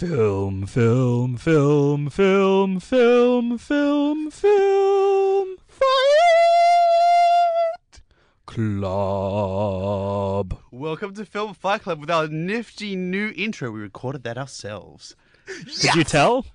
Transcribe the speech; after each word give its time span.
Film, 0.00 0.64
film, 0.64 1.36
film, 1.36 2.08
film, 2.08 2.80
film, 2.80 3.58
film, 3.58 4.30
film. 4.30 5.56
Fight 5.68 5.90
Club. 8.46 8.88
Welcome 10.70 11.12
to 11.12 11.26
Film 11.26 11.52
Fight 11.52 11.82
Club 11.82 12.00
with 12.00 12.10
our 12.10 12.28
nifty 12.28 12.96
new 12.96 13.34
intro. 13.36 13.70
We 13.70 13.80
recorded 13.80 14.22
that 14.22 14.38
ourselves. 14.38 15.16
Did 15.82 15.94
you 15.94 16.04
tell? 16.04 16.46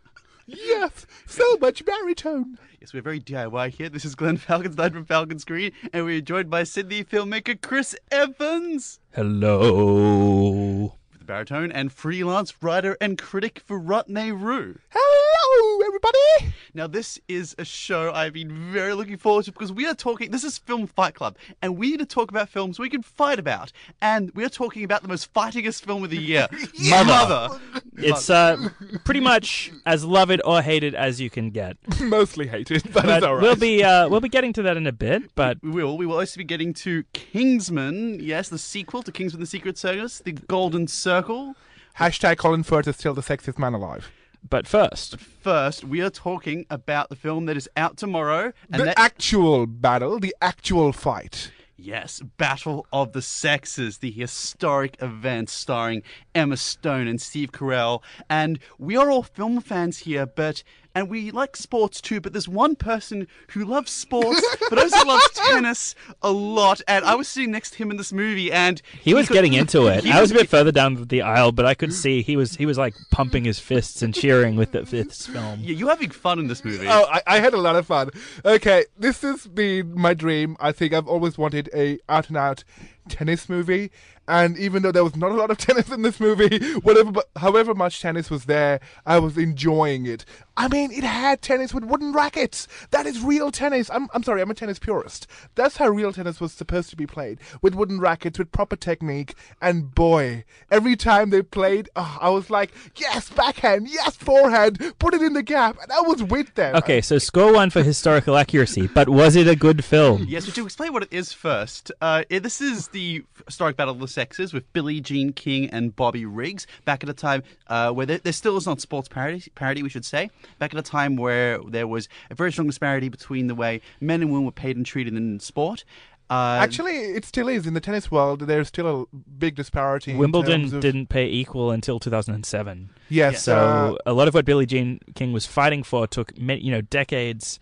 Yes, 0.48 1.06
so 1.28 1.58
much 1.58 1.86
baritone. 1.86 2.58
Yes, 2.82 2.96
we're 2.96 3.04
very 3.04 3.20
DIY 3.20 3.70
here. 3.70 3.90
This 3.90 4.06
is 4.06 4.16
Glenn 4.16 4.38
Falcons, 4.38 4.76
Night 4.76 4.94
from 4.94 5.06
Falcon 5.06 5.38
Screen, 5.38 5.72
and 5.94 6.04
we're 6.04 6.22
joined 6.22 6.50
by 6.50 6.64
Sydney 6.64 7.04
filmmaker 7.04 7.62
Chris 7.62 7.96
Evans, 8.12 9.00
Hello. 9.14 10.96
The 11.26 11.34
baritone, 11.34 11.72
and 11.72 11.92
freelance 11.92 12.54
writer 12.62 12.96
and 13.02 13.18
critic 13.18 13.60
for 13.66 13.80
Rutney 13.80 14.32
Roo. 14.32 14.78
Hello, 14.92 15.82
everybody. 15.88 16.55
Now, 16.76 16.88
this 16.88 17.18
is 17.30 17.56
a 17.58 17.64
show 17.64 18.12
I've 18.12 18.34
been 18.34 18.52
very 18.74 18.94
looking 18.94 19.16
forward 19.16 19.46
to 19.46 19.54
because 19.54 19.72
we 19.72 19.88
are 19.88 19.94
talking. 19.94 20.30
This 20.32 20.44
is 20.44 20.58
Film 20.58 20.88
Fight 20.88 21.16
Club, 21.16 21.38
and 21.62 21.78
we 21.78 21.92
need 21.92 22.00
to 22.00 22.06
talk 22.06 22.30
about 22.30 22.50
films 22.50 22.80
we 22.80 22.90
can 22.90 23.02
fight 23.02 23.40
about. 23.40 23.72
And 24.02 24.30
we 24.36 24.44
are 24.44 24.50
talking 24.50 24.84
about 24.84 25.02
the 25.02 25.08
most 25.08 25.32
fightingest 25.34 25.86
film 25.86 26.04
of 26.04 26.10
the 26.10 26.18
year, 26.18 26.50
Mother. 26.90 27.58
It's 27.96 28.30
uh, 28.30 28.68
pretty 29.06 29.22
much 29.22 29.72
as 29.86 30.04
loved 30.04 30.42
or 30.44 30.62
hated 30.62 30.96
as 30.96 31.22
you 31.22 31.30
can 31.30 31.50
get. 31.50 31.78
Mostly 32.02 32.46
hated, 32.46 32.84
but, 32.92 33.06
But 33.06 33.10
it's 33.10 33.26
all 33.26 33.36
right. 33.36 33.42
we'll 33.42 33.56
be 33.56 33.82
uh, 33.82 34.10
we'll 34.10 34.20
be 34.20 34.28
getting 34.28 34.52
to 34.52 34.62
that 34.64 34.76
in 34.76 34.86
a 34.86 34.92
bit. 34.92 35.34
But 35.34 35.60
We 35.64 35.70
will. 35.72 35.98
We 35.98 36.06
will 36.06 36.20
also 36.20 36.38
be 36.38 36.44
getting 36.44 36.74
to 36.74 37.06
Kingsman. 37.14 38.20
Yes, 38.20 38.50
the 38.50 38.58
sequel 38.58 39.02
to 39.04 39.14
Kingsman: 39.14 39.40
The 39.40 39.48
Secret 39.48 39.78
Service, 39.78 40.20
The 40.20 40.34
Golden 40.34 40.88
Circle. 40.88 41.56
Hashtag 42.00 42.36
Colin 42.36 42.64
Firth 42.64 42.90
is 42.90 42.98
still 42.98 43.14
the 43.14 43.22
sexiest 43.22 43.58
man 43.58 43.74
alive. 43.74 44.12
But 44.50 44.68
first, 44.68 45.18
First, 45.20 45.84
we 45.84 46.02
are 46.02 46.10
talking 46.10 46.66
about 46.70 47.10
the 47.10 47.16
film 47.16 47.46
that 47.46 47.58
is 47.58 47.70
out 47.78 47.98
tomorrow, 47.98 48.52
and 48.72 48.82
the 48.82 48.86
that 48.86 49.00
actual 49.00 49.66
battle, 49.68 50.20
the 50.20 50.36
actual 50.42 50.92
fight. 50.92 51.52
yes, 51.78 52.22
Battle 52.38 52.88
of 52.92 53.12
the 53.14 53.22
Sexes, 53.22 54.00
the 54.00 54.12
historic 54.12 54.96
event 55.02 55.50
starring 55.50 56.02
Emma 56.34 56.58
Stone 56.58 57.08
and 57.08 57.22
Steve 57.22 57.52
Carell. 57.52 58.02
And 58.30 58.60
we 58.80 58.96
are 58.98 59.12
all 59.12 59.24
film 59.24 59.60
fans 59.62 60.00
here, 60.00 60.26
but 60.26 60.64
and 60.96 61.10
we 61.10 61.30
like 61.32 61.56
sports 61.56 62.02
too. 62.02 62.20
But 62.22 62.34
there's 62.34 62.48
one 62.48 62.76
person 62.76 63.28
who 63.50 63.66
loves 63.66 63.92
sports, 63.92 64.42
but 64.70 64.80
also 64.80 65.06
loves 65.06 65.30
tennis 65.34 65.94
a 66.22 66.32
lot. 66.32 66.82
And 66.88 67.06
I 67.06 67.14
was 67.16 67.28
sitting 67.28 67.52
next 67.52 67.72
to 67.72 67.78
him 67.78 67.92
in 67.92 67.98
this 67.98 68.12
movie, 68.14 68.52
and 68.52 68.82
he 69.02 69.14
was 69.14 69.28
could- 69.28 69.34
getting 69.34 69.54
into 69.54 69.88
it. 69.88 70.06
I 70.08 70.22
was 70.22 70.32
a 70.32 70.36
bit 70.36 70.50
further 70.50 70.72
down 70.72 71.06
the 71.08 71.22
aisle, 71.22 71.52
but 71.52 71.66
I 71.66 71.74
could 71.76 71.94
see 71.94 72.22
he 72.22 72.38
was 72.38 72.56
he 72.56 72.66
was 72.66 72.78
like 72.78 72.96
pumping 73.12 73.44
his 73.44 73.60
fists 73.60 74.02
and 74.02 74.14
cheering 74.14 74.56
with 74.56 74.72
the, 74.72 74.86
fifth 74.86 75.28
film. 75.28 75.60
Yeah, 75.62 75.76
you're 75.76 75.90
having 75.90 76.10
fun 76.12 76.40
in 76.40 76.48
this 76.48 76.64
movie. 76.64 76.88
Oh, 76.88 77.06
I, 77.12 77.22
I 77.28 77.40
had 77.40 77.54
a 77.54 77.58
lot 77.58 77.76
of 77.76 77.86
fun. 77.86 78.10
Okay, 78.46 78.86
this 78.98 79.22
has 79.22 79.46
been 79.48 79.94
my 79.94 80.14
dream. 80.14 80.56
I 80.60 80.72
think 80.72 80.94
I've 80.94 81.08
always 81.08 81.38
wanted 81.38 81.70
a 81.74 82.00
out 82.08 82.30
and 82.30 82.38
out 82.38 82.64
tennis 83.10 83.50
movie. 83.50 83.92
And 84.28 84.58
even 84.58 84.82
though 84.84 84.92
there 84.92 85.04
was 85.04 85.16
not 85.16 85.32
a 85.32 85.36
lot 85.36 85.52
of 85.52 85.58
tennis 85.60 85.92
in 85.92 86.02
this 86.02 86.20
movie, 86.20 86.60
whatever, 86.80 87.12
but 87.12 87.30
however 87.36 87.74
much 87.74 88.02
tennis 88.02 88.30
was 88.30 88.46
there, 88.46 88.80
I 89.06 89.20
was 89.20 89.38
enjoying 89.38 90.06
it. 90.06 90.26
I 90.58 90.70
mean, 90.70 90.92
it 90.92 91.04
had 91.04 91.42
tennis 91.42 91.74
with 91.74 91.84
wooden 91.84 92.14
rackets. 92.14 92.68
That 92.92 93.06
is 93.06 93.22
real 93.22 93.52
tennis. 93.52 93.90
I'm, 93.90 94.08
I'm 94.14 94.24
sorry, 94.24 94.42
I'm 94.42 94.50
a 94.50 94.54
tennis 94.54 94.80
purist. 94.80 95.28
That's 95.56 95.78
how 95.78 95.90
real 95.90 96.14
tennis 96.14 96.40
was 96.40 96.54
supposed 96.54 96.90
to 96.92 96.96
be 96.96 97.06
played 97.06 97.40
with 97.62 97.76
wooden 97.76 98.00
rackets, 98.00 98.40
with 98.40 98.52
proper 98.54 98.78
technique. 98.78 99.36
And 99.62 99.94
boy, 99.94 100.46
every 100.72 100.96
time 100.96 101.30
they 101.30 101.42
played, 101.42 101.90
oh, 101.96 102.18
I 102.22 102.30
was 102.30 102.50
like, 102.50 102.72
yes, 102.96 103.30
backhand, 103.30 103.90
yes, 103.90 104.16
forehand, 104.16 104.94
put 104.98 105.14
it 105.14 105.22
in 105.22 105.34
the 105.34 105.44
gap. 105.44 105.78
And 105.82 105.92
I 105.92 106.02
was 106.02 106.24
with 106.24 106.56
them. 106.56 106.76
Okay, 106.78 107.02
so 107.02 107.18
score 107.18 107.54
one 107.54 107.70
for 107.70 107.84
historical 107.84 108.38
accuracy, 108.38 108.88
but 108.88 109.10
was 109.10 109.36
it 109.36 109.48
a 109.48 109.56
good 109.56 109.84
film? 109.84 110.26
Yes, 110.30 110.46
but 110.46 110.56
to 110.56 110.64
explain 110.64 110.94
what 110.94 111.04
it 111.04 111.12
is 111.12 111.34
first, 111.34 111.92
uh, 112.00 112.24
this 112.30 112.62
is 112.62 112.88
the 112.90 113.24
historic 113.46 113.76
battle 113.76 113.94
of 113.94 114.00
the 114.00 114.08
sexes 114.16 114.54
with 114.54 114.72
Billie 114.74 115.02
Jean 115.02 115.32
King 115.34 115.70
and 115.70 115.96
Bobby 115.96 116.26
Riggs. 116.26 116.66
Back 116.86 117.04
at 117.04 117.10
a 117.10 117.14
time 117.14 117.44
uh, 117.68 117.92
where 117.92 118.06
there, 118.08 118.18
there 118.18 118.34
still 118.34 118.58
is 118.58 118.66
not 118.66 118.82
sports 118.82 119.08
parody, 119.08 119.44
parody, 119.54 119.84
we 119.84 119.90
should 119.90 120.06
say. 120.06 120.32
Back 120.58 120.74
at 120.74 120.80
a 120.80 120.84
time 120.98 121.16
where 121.18 121.60
there 121.68 121.88
was 121.88 122.10
a 122.32 122.36
very 122.36 122.52
strong 122.52 122.68
disparity 122.68 123.10
between 123.10 123.46
the 123.48 123.56
way 123.56 123.82
men 124.02 124.22
and 124.22 124.32
women 124.32 124.46
were 124.46 124.52
paid 124.52 124.76
and 124.78 124.86
treated 124.86 125.14
in 125.16 125.40
sport. 125.40 125.84
Uh, 126.28 126.58
Actually, 126.60 126.96
it 126.96 127.24
still 127.24 127.48
is 127.48 127.68
in 127.68 127.76
the 127.76 127.80
tennis 127.80 128.10
world. 128.10 128.40
There's 128.48 128.68
still 128.70 129.02
a 129.14 129.16
big 129.38 129.54
disparity. 129.54 130.12
in 130.14 130.18
Wimbledon 130.18 130.62
terms 130.62 130.74
of- 130.74 130.82
didn't 130.82 131.08
pay 131.10 131.28
equal 131.28 131.70
until 131.70 132.00
2007. 132.00 132.90
Yes, 133.10 133.44
So 133.44 133.56
uh, 133.56 133.96
a 134.12 134.14
lot 134.14 134.28
of 134.28 134.34
what 134.34 134.44
Billie 134.46 134.66
Jean 134.66 135.00
King 135.14 135.34
was 135.34 135.46
fighting 135.46 135.84
for 135.84 136.08
took 136.08 136.36
ma- 136.40 136.54
you 136.54 136.72
know 136.72 136.82
decades, 136.82 137.60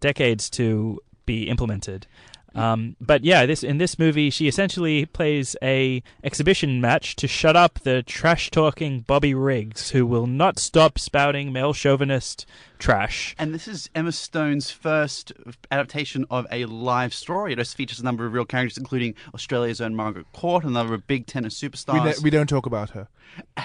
decades 0.00 0.50
to 0.50 0.98
be 1.26 1.44
implemented. 1.48 2.08
Um, 2.54 2.96
but 3.00 3.24
yeah, 3.24 3.46
this 3.46 3.62
in 3.62 3.78
this 3.78 3.98
movie, 3.98 4.30
she 4.30 4.48
essentially 4.48 5.06
plays 5.06 5.56
a 5.62 6.02
exhibition 6.22 6.80
match 6.80 7.16
to 7.16 7.28
shut 7.28 7.56
up 7.56 7.80
the 7.80 8.02
trash 8.02 8.50
talking 8.50 9.00
Bobby 9.00 9.34
Riggs, 9.34 9.90
who 9.90 10.06
will 10.06 10.26
not 10.26 10.58
stop 10.58 10.98
spouting 10.98 11.52
male 11.52 11.72
chauvinist 11.72 12.46
trash. 12.82 13.34
and 13.38 13.54
this 13.54 13.68
is 13.68 13.88
Emma 13.94 14.12
Stone's 14.12 14.70
first 14.70 15.32
adaptation 15.70 16.26
of 16.30 16.46
a 16.50 16.64
live 16.66 17.14
story. 17.14 17.52
It 17.52 17.58
also 17.58 17.76
features 17.76 18.00
a 18.00 18.04
number 18.04 18.26
of 18.26 18.32
real 18.32 18.44
characters, 18.44 18.76
including 18.76 19.14
Australia's 19.34 19.80
own 19.80 19.94
Margaret 19.94 20.26
Court, 20.32 20.64
and 20.64 20.72
a 20.72 20.74
number 20.74 20.92
of 20.94 21.06
big 21.06 21.26
tennis 21.26 21.62
we, 21.62 21.68
superstars. 21.68 22.04
ne- 22.04 22.22
we 22.22 22.30
don't 22.30 22.48
talk 22.48 22.66
about 22.66 22.90
her. 22.90 23.08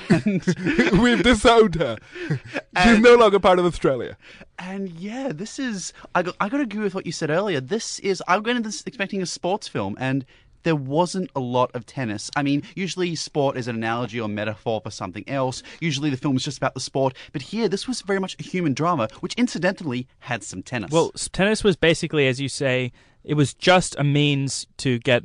and, 0.10 0.44
We've 1.02 1.24
disowned 1.24 1.76
her. 1.76 1.98
She's 2.84 3.00
no 3.00 3.16
longer 3.16 3.40
part 3.40 3.60
of 3.60 3.66
Australia. 3.66 4.18
And 4.60 4.90
yeah, 4.92 5.32
this 5.34 5.60
is 5.60 5.94
I 6.16 6.22
got, 6.24 6.36
I 6.40 6.48
got 6.50 6.58
to 6.58 6.64
agree 6.64 6.84
with 6.84 6.96
what 6.96 7.06
you 7.06 7.12
said 7.12 7.30
earlier. 7.30 7.60
This 7.60 8.00
is 8.00 8.24
I'm 8.28 8.44
going 8.44 8.58
into 8.58 8.70
this 8.70 8.84
expecting 8.86 9.22
a 9.22 9.26
sports 9.26 9.68
film, 9.68 9.98
and 10.00 10.26
there 10.64 10.76
wasn't 10.76 11.30
a 11.36 11.40
lot 11.40 11.74
of 11.74 11.86
tennis. 11.86 12.30
I 12.36 12.44
mean, 12.44 12.64
usually 12.76 13.16
sport 13.16 13.58
is 13.58 13.68
an 13.68 13.76
analogy 13.76 14.20
or 14.20 14.28
metaphor 14.28 14.82
for 14.82 14.92
something 14.92 15.24
else. 15.28 15.64
Usually 15.80 16.10
the 16.10 16.18
film 16.18 16.36
is 16.36 16.44
just 16.44 16.58
about 16.58 16.74
the 16.74 16.80
sport, 16.80 17.16
but 17.32 17.42
here 17.42 17.68
this 17.68 17.88
was 17.88 18.02
very 18.02 18.20
much 18.20 18.36
a 18.40 18.44
human 18.44 18.74
drama, 18.74 19.08
which 19.20 19.34
incidentally 19.36 20.08
had 20.20 20.44
some 20.44 20.64
tennis. 20.64 20.92
Well, 20.92 21.12
tennis 21.32 21.64
was 21.64 21.76
basically, 21.76 22.28
as 22.28 22.42
you 22.42 22.50
say, 22.50 22.92
it 23.24 23.36
was 23.36 23.54
just 23.54 23.96
a 23.98 24.04
means 24.04 24.68
to 24.78 25.00
get 25.00 25.24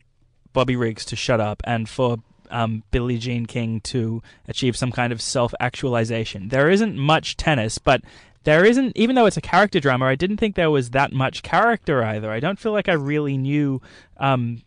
Bobby 0.52 0.76
Riggs 0.76 1.04
to 1.06 1.16
shut 1.16 1.40
up 1.40 1.62
and 1.64 1.88
for 1.88 2.18
um, 2.50 2.82
Billie 2.90 3.18
Jean 3.18 3.46
King 3.46 3.80
to 3.80 4.22
achieve 4.46 4.76
some 4.76 4.92
kind 4.92 5.12
of 5.12 5.20
self 5.20 5.54
actualization. 5.58 6.48
There 6.48 6.70
isn't 6.70 6.96
much 6.96 7.36
tennis, 7.36 7.78
but 7.78 8.02
there 8.44 8.64
isn't, 8.64 8.96
even 8.96 9.16
though 9.16 9.26
it's 9.26 9.36
a 9.36 9.42
character 9.42 9.80
drama, 9.80 10.06
I 10.06 10.14
didn't 10.14 10.36
think 10.36 10.56
there 10.56 10.70
was 10.70 10.90
that 10.90 11.12
much 11.12 11.42
character 11.42 12.02
either. 12.02 12.30
I 12.30 12.40
don't 12.40 12.58
feel 12.58 12.72
like 12.72 12.88
I 12.88 12.94
really 12.94 13.36
knew. 13.36 13.80
Um, 14.18 14.62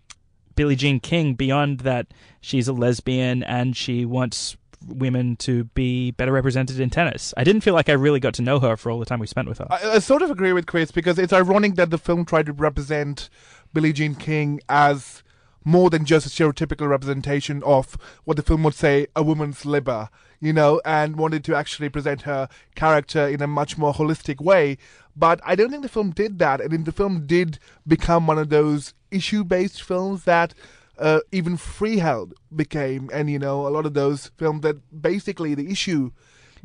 Billie 0.55 0.75
Jean 0.75 0.99
King 0.99 1.33
beyond 1.33 1.81
that 1.81 2.07
she's 2.41 2.67
a 2.67 2.73
lesbian 2.73 3.43
and 3.43 3.75
she 3.75 4.05
wants 4.05 4.57
women 4.87 5.35
to 5.37 5.65
be 5.65 6.11
better 6.11 6.31
represented 6.31 6.79
in 6.79 6.89
tennis. 6.89 7.33
I 7.37 7.43
didn't 7.43 7.61
feel 7.61 7.73
like 7.73 7.89
I 7.89 7.93
really 7.93 8.19
got 8.19 8.33
to 8.35 8.41
know 8.41 8.59
her 8.59 8.77
for 8.77 8.91
all 8.91 8.99
the 8.99 9.05
time 9.05 9.19
we 9.19 9.27
spent 9.27 9.47
with 9.47 9.57
her. 9.57 9.67
I, 9.69 9.91
I 9.95 9.99
sort 9.99 10.21
of 10.21 10.29
agree 10.29 10.53
with 10.53 10.65
Chris 10.67 10.91
because 10.91 11.17
it's 11.17 11.33
ironic 11.33 11.75
that 11.75 11.89
the 11.89 11.97
film 11.97 12.25
tried 12.25 12.45
to 12.47 12.53
represent 12.53 13.29
Billie 13.73 13.93
Jean 13.93 14.15
King 14.15 14.59
as 14.69 15.23
more 15.65 15.89
than 15.89 16.05
just 16.05 16.27
a 16.27 16.29
stereotypical 16.29 16.87
representation 16.87 17.61
of 17.63 17.97
what 18.23 18.37
the 18.37 18.43
film 18.43 18.63
would 18.63 18.75
say 18.75 19.07
a 19.15 19.23
woman's 19.23 19.65
liver, 19.65 20.09
you 20.39 20.53
know, 20.53 20.79
and 20.85 21.17
wanted 21.17 21.43
to 21.43 21.55
actually 21.55 21.89
present 21.89 22.21
her 22.21 22.47
character 22.75 23.27
in 23.27 23.41
a 23.41 23.47
much 23.47 23.77
more 23.77 23.93
holistic 23.93 24.39
way. 24.39 24.77
But 25.15 25.41
I 25.43 25.55
don't 25.55 25.71
think 25.71 25.81
the 25.81 25.89
film 25.89 26.11
did 26.11 26.39
that, 26.39 26.61
and 26.61 26.71
in 26.71 26.83
the 26.83 26.91
film 26.91 27.25
did 27.25 27.57
become 27.87 28.27
one 28.27 28.37
of 28.37 28.49
those 28.49 28.93
issue-based 29.11 29.81
films 29.81 30.23
that 30.25 30.53
uh, 30.99 31.19
even 31.31 31.57
Freeheld 31.57 32.33
became, 32.55 33.09
and 33.11 33.29
you 33.29 33.39
know, 33.39 33.67
a 33.67 33.69
lot 33.69 33.85
of 33.85 33.95
those 33.95 34.31
films 34.37 34.61
that 34.61 35.01
basically 35.01 35.55
the 35.55 35.69
issue 35.69 36.11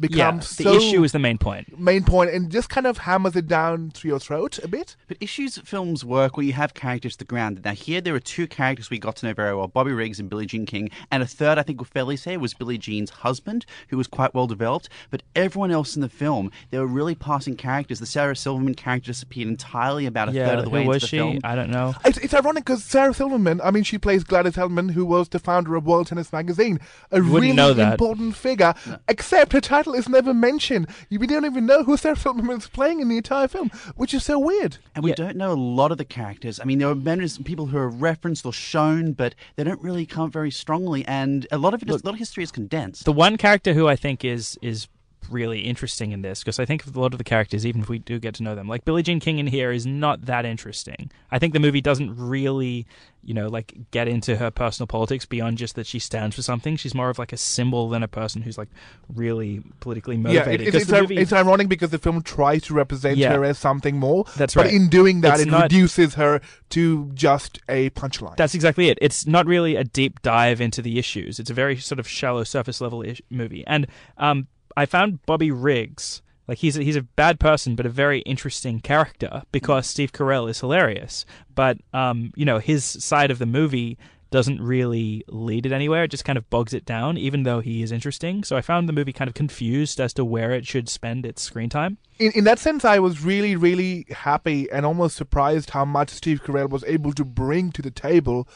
yeah, 0.02 0.30
becomes 0.30 0.56
the 0.56 0.64
so 0.64 0.74
issue 0.74 1.04
is 1.04 1.12
the 1.12 1.18
main 1.18 1.38
point. 1.38 1.78
main 1.78 2.04
point 2.04 2.30
and 2.30 2.50
just 2.50 2.68
kind 2.68 2.86
of 2.86 2.98
hammers 2.98 3.36
it 3.36 3.46
down 3.46 3.90
through 3.90 4.10
your 4.10 4.20
throat 4.20 4.58
a 4.62 4.68
bit. 4.68 4.96
But 5.08 5.16
issues 5.20 5.58
films 5.58 6.04
work 6.04 6.36
where 6.36 6.46
you 6.46 6.52
have 6.54 6.74
characters 6.74 7.12
to 7.14 7.18
the 7.18 7.24
ground. 7.24 7.60
Now 7.64 7.72
here 7.72 8.00
there 8.00 8.14
are 8.14 8.20
two 8.20 8.46
characters 8.46 8.90
we 8.90 8.98
got 8.98 9.16
to 9.16 9.26
know 9.26 9.34
very 9.34 9.54
well: 9.54 9.68
Bobby 9.68 9.92
Riggs 9.92 10.20
and 10.20 10.28
Billie 10.30 10.46
Jean 10.46 10.66
King, 10.66 10.90
and 11.10 11.22
a 11.22 11.26
third 11.26 11.58
I 11.58 11.62
think 11.62 11.80
we'll 11.80 11.86
fairly 11.86 12.16
say 12.16 12.36
was 12.36 12.54
Billie 12.54 12.78
Jean's 12.78 13.10
husband, 13.10 13.66
who 13.88 13.96
was 13.96 14.06
quite 14.06 14.34
well 14.34 14.46
developed. 14.46 14.88
But 15.10 15.22
everyone 15.34 15.70
else 15.70 15.94
in 15.96 16.02
the 16.02 16.08
film, 16.08 16.50
they 16.70 16.78
were 16.78 16.86
really 16.86 17.14
passing 17.14 17.56
characters. 17.56 17.98
The 17.98 18.06
Sarah 18.06 18.36
Silverman 18.36 18.74
character 18.74 19.08
disappeared 19.08 19.48
entirely 19.48 20.06
about 20.06 20.28
a 20.28 20.32
yeah, 20.32 20.46
third 20.46 20.58
of 20.60 20.64
the 20.64 20.70
who 20.70 20.76
way 20.76 20.86
was 20.86 20.96
into 20.96 21.06
the 21.06 21.08
she? 21.08 21.16
film. 21.18 21.38
I 21.44 21.54
don't 21.54 21.70
know. 21.70 21.94
It's, 22.04 22.18
it's 22.18 22.34
ironic 22.34 22.64
because 22.64 22.84
Sarah 22.84 23.14
Silverman, 23.14 23.60
I 23.62 23.70
mean, 23.70 23.84
she 23.84 23.98
plays 23.98 24.24
Gladys 24.24 24.54
Heldman, 24.54 24.92
who 24.92 25.04
was 25.04 25.28
the 25.28 25.38
founder 25.38 25.76
of 25.76 25.86
World 25.86 26.06
Tennis 26.06 26.32
Magazine, 26.32 26.80
a 27.10 27.16
wouldn't 27.16 27.34
really 27.34 27.52
know 27.52 27.72
that. 27.72 27.92
important 27.92 28.34
figure, 28.36 28.74
except 29.08 29.52
her 29.52 29.60
title 29.60 29.89
Kettle 29.90 29.98
is 30.00 30.08
never 30.08 30.32
mentioned. 30.32 30.86
You- 31.08 31.18
We 31.18 31.26
don't 31.26 31.44
even 31.44 31.66
know 31.66 31.82
who 31.82 31.96
Sarah 31.96 32.16
Silverman 32.16 32.58
is 32.58 32.68
playing 32.68 33.00
in 33.00 33.08
the 33.08 33.16
entire 33.16 33.48
film, 33.48 33.70
which 33.96 34.14
is 34.14 34.24
so 34.24 34.38
weird. 34.38 34.78
And 34.94 35.02
we 35.04 35.10
Yeah. 35.10 35.16
don't 35.16 35.36
know 35.36 35.52
a 35.52 35.54
lot 35.54 35.90
of 35.92 35.98
the 35.98 36.04
characters. 36.04 36.60
I 36.60 36.64
mean, 36.64 36.78
there 36.78 36.88
are 36.88 36.94
many 36.94 37.28
people 37.44 37.66
who 37.66 37.76
are 37.76 37.88
referenced 37.88 38.46
or 38.46 38.52
shown, 38.52 39.12
but 39.12 39.34
they 39.56 39.64
don't 39.64 39.82
really 39.82 40.06
come 40.06 40.26
up 40.26 40.32
very 40.32 40.50
strongly. 40.52 41.04
And 41.06 41.46
a 41.50 41.58
lot 41.58 41.74
of 41.74 41.82
it 41.82 41.90
is, 41.90 42.02
a 42.02 42.06
lot 42.06 42.14
of 42.14 42.18
history 42.20 42.44
is 42.44 42.52
condensed. 42.52 43.04
The 43.04 43.12
one 43.12 43.36
character 43.36 43.74
who 43.74 43.88
I 43.88 43.96
think 43.96 44.24
is 44.24 44.56
is 44.62 44.86
really 45.28 45.60
interesting 45.60 46.12
in 46.12 46.22
this 46.22 46.40
because 46.40 46.58
I 46.58 46.64
think 46.64 46.86
a 46.86 46.98
lot 46.98 47.12
of 47.12 47.18
the 47.18 47.24
characters, 47.24 47.66
even 47.66 47.82
if 47.82 47.88
we 47.88 47.98
do 47.98 48.18
get 48.18 48.34
to 48.36 48.42
know 48.42 48.54
them, 48.54 48.68
like 48.68 48.84
Billie 48.84 49.02
Jean 49.02 49.20
King 49.20 49.38
in 49.38 49.46
here 49.46 49.70
is 49.70 49.86
not 49.86 50.26
that 50.26 50.44
interesting. 50.44 51.10
I 51.30 51.38
think 51.38 51.52
the 51.52 51.60
movie 51.60 51.80
doesn't 51.80 52.16
really, 52.16 52.86
you 53.22 53.34
know, 53.34 53.48
like 53.48 53.74
get 53.90 54.08
into 54.08 54.36
her 54.36 54.50
personal 54.50 54.86
politics 54.86 55.26
beyond 55.26 55.58
just 55.58 55.74
that 55.76 55.86
she 55.86 55.98
stands 55.98 56.34
for 56.34 56.42
something. 56.42 56.76
She's 56.76 56.94
more 56.94 57.10
of 57.10 57.18
like 57.18 57.32
a 57.32 57.36
symbol 57.36 57.88
than 57.88 58.02
a 58.02 58.08
person 58.08 58.42
who's 58.42 58.56
like 58.58 58.68
really 59.14 59.62
politically 59.80 60.16
Yeah, 60.16 60.22
motivated. 60.22 60.60
it, 60.68 60.74
it's, 60.74 60.82
it's, 60.84 60.90
movie- 60.92 61.16
it's 61.18 61.32
ironic 61.32 61.68
because 61.68 61.90
the 61.90 61.98
film 61.98 62.22
tries 62.22 62.62
to 62.64 62.74
represent 62.74 63.16
Yeah. 63.18 63.34
her 63.34 63.44
as 63.44 63.58
something 63.58 63.98
more. 63.98 64.24
That's 64.36 64.56
right. 64.56 64.64
but 64.64 64.72
in 64.72 64.88
doing 64.88 65.20
that, 65.20 65.34
It's 65.34 65.42
it 65.42 65.50
not- 65.50 65.64
reduces 65.64 66.14
her 66.14 66.40
to 66.70 67.10
just 67.14 67.58
a 67.68 67.90
punchline. 67.90 68.36
That's 68.36 68.54
exactly 68.54 68.88
it. 68.88 68.98
It's 69.00 69.26
not 69.26 69.46
really 69.46 69.76
a 69.76 69.84
deep 69.84 70.22
dive 70.22 70.60
into 70.60 70.80
the 70.82 70.98
issues. 70.98 71.38
It's 71.38 71.50
a 71.50 71.54
very 71.54 71.76
sort 71.76 71.98
of 71.98 72.08
shallow 72.08 72.44
surface 72.44 72.80
level 72.80 73.02
ish- 73.02 73.22
movie. 73.30 73.64
And 73.66 73.86
um, 74.18 74.46
I 74.80 74.86
found 74.86 75.24
Bobby 75.26 75.50
Riggs 75.50 76.22
like 76.48 76.58
he's 76.58 76.78
a, 76.78 76.82
he's 76.82 76.96
a 76.96 77.02
bad 77.02 77.38
person, 77.38 77.76
but 77.76 77.84
a 77.84 77.90
very 77.90 78.20
interesting 78.20 78.80
character 78.80 79.42
because 79.52 79.86
Steve 79.86 80.10
Carell 80.12 80.48
is 80.48 80.58
hilarious. 80.58 81.26
But 81.54 81.76
um, 81.92 82.32
you 82.34 82.46
know 82.46 82.58
his 82.58 82.82
side 82.84 83.30
of 83.30 83.38
the 83.38 83.44
movie 83.46 83.98
doesn't 84.30 84.58
really 84.62 85.22
lead 85.28 85.66
it 85.66 85.72
anywhere. 85.72 86.04
It 86.04 86.10
just 86.10 86.24
kind 86.24 86.38
of 86.38 86.48
bogs 86.48 86.72
it 86.72 86.86
down, 86.86 87.18
even 87.18 87.42
though 87.42 87.60
he 87.60 87.82
is 87.82 87.92
interesting. 87.92 88.42
So 88.42 88.56
I 88.56 88.62
found 88.62 88.88
the 88.88 88.94
movie 88.94 89.12
kind 89.12 89.28
of 89.28 89.34
confused 89.34 90.00
as 90.00 90.14
to 90.14 90.24
where 90.24 90.52
it 90.52 90.66
should 90.66 90.88
spend 90.88 91.26
its 91.26 91.42
screen 91.42 91.68
time. 91.68 91.98
in, 92.18 92.32
in 92.32 92.44
that 92.44 92.58
sense, 92.58 92.82
I 92.84 93.00
was 93.00 93.22
really, 93.22 93.56
really 93.56 94.06
happy 94.08 94.70
and 94.70 94.86
almost 94.86 95.14
surprised 95.14 95.70
how 95.70 95.84
much 95.84 96.08
Steve 96.08 96.42
Carell 96.42 96.70
was 96.70 96.84
able 96.84 97.12
to 97.12 97.24
bring 97.24 97.70
to 97.72 97.82
the 97.82 97.90
table 97.90 98.48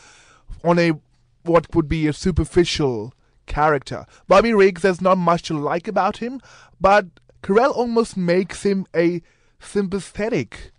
on 0.63 0.79
a 0.79 0.93
what 1.43 1.75
would 1.75 1.89
be 1.89 2.07
a 2.07 2.13
superficial 2.15 3.13
character. 3.47 4.07
Bobby 4.29 4.53
Riggs, 4.53 4.83
there's 4.83 5.01
not 5.01 5.19
much 5.19 5.43
to 5.45 5.59
like 5.59 5.89
about 5.89 6.19
him, 6.19 6.41
but 6.81 7.07
Carell 7.43 7.75
almost 7.75 8.17
makes 8.17 8.63
him 8.63 8.87
a 8.95 9.23
sympathetic, 9.61 10.73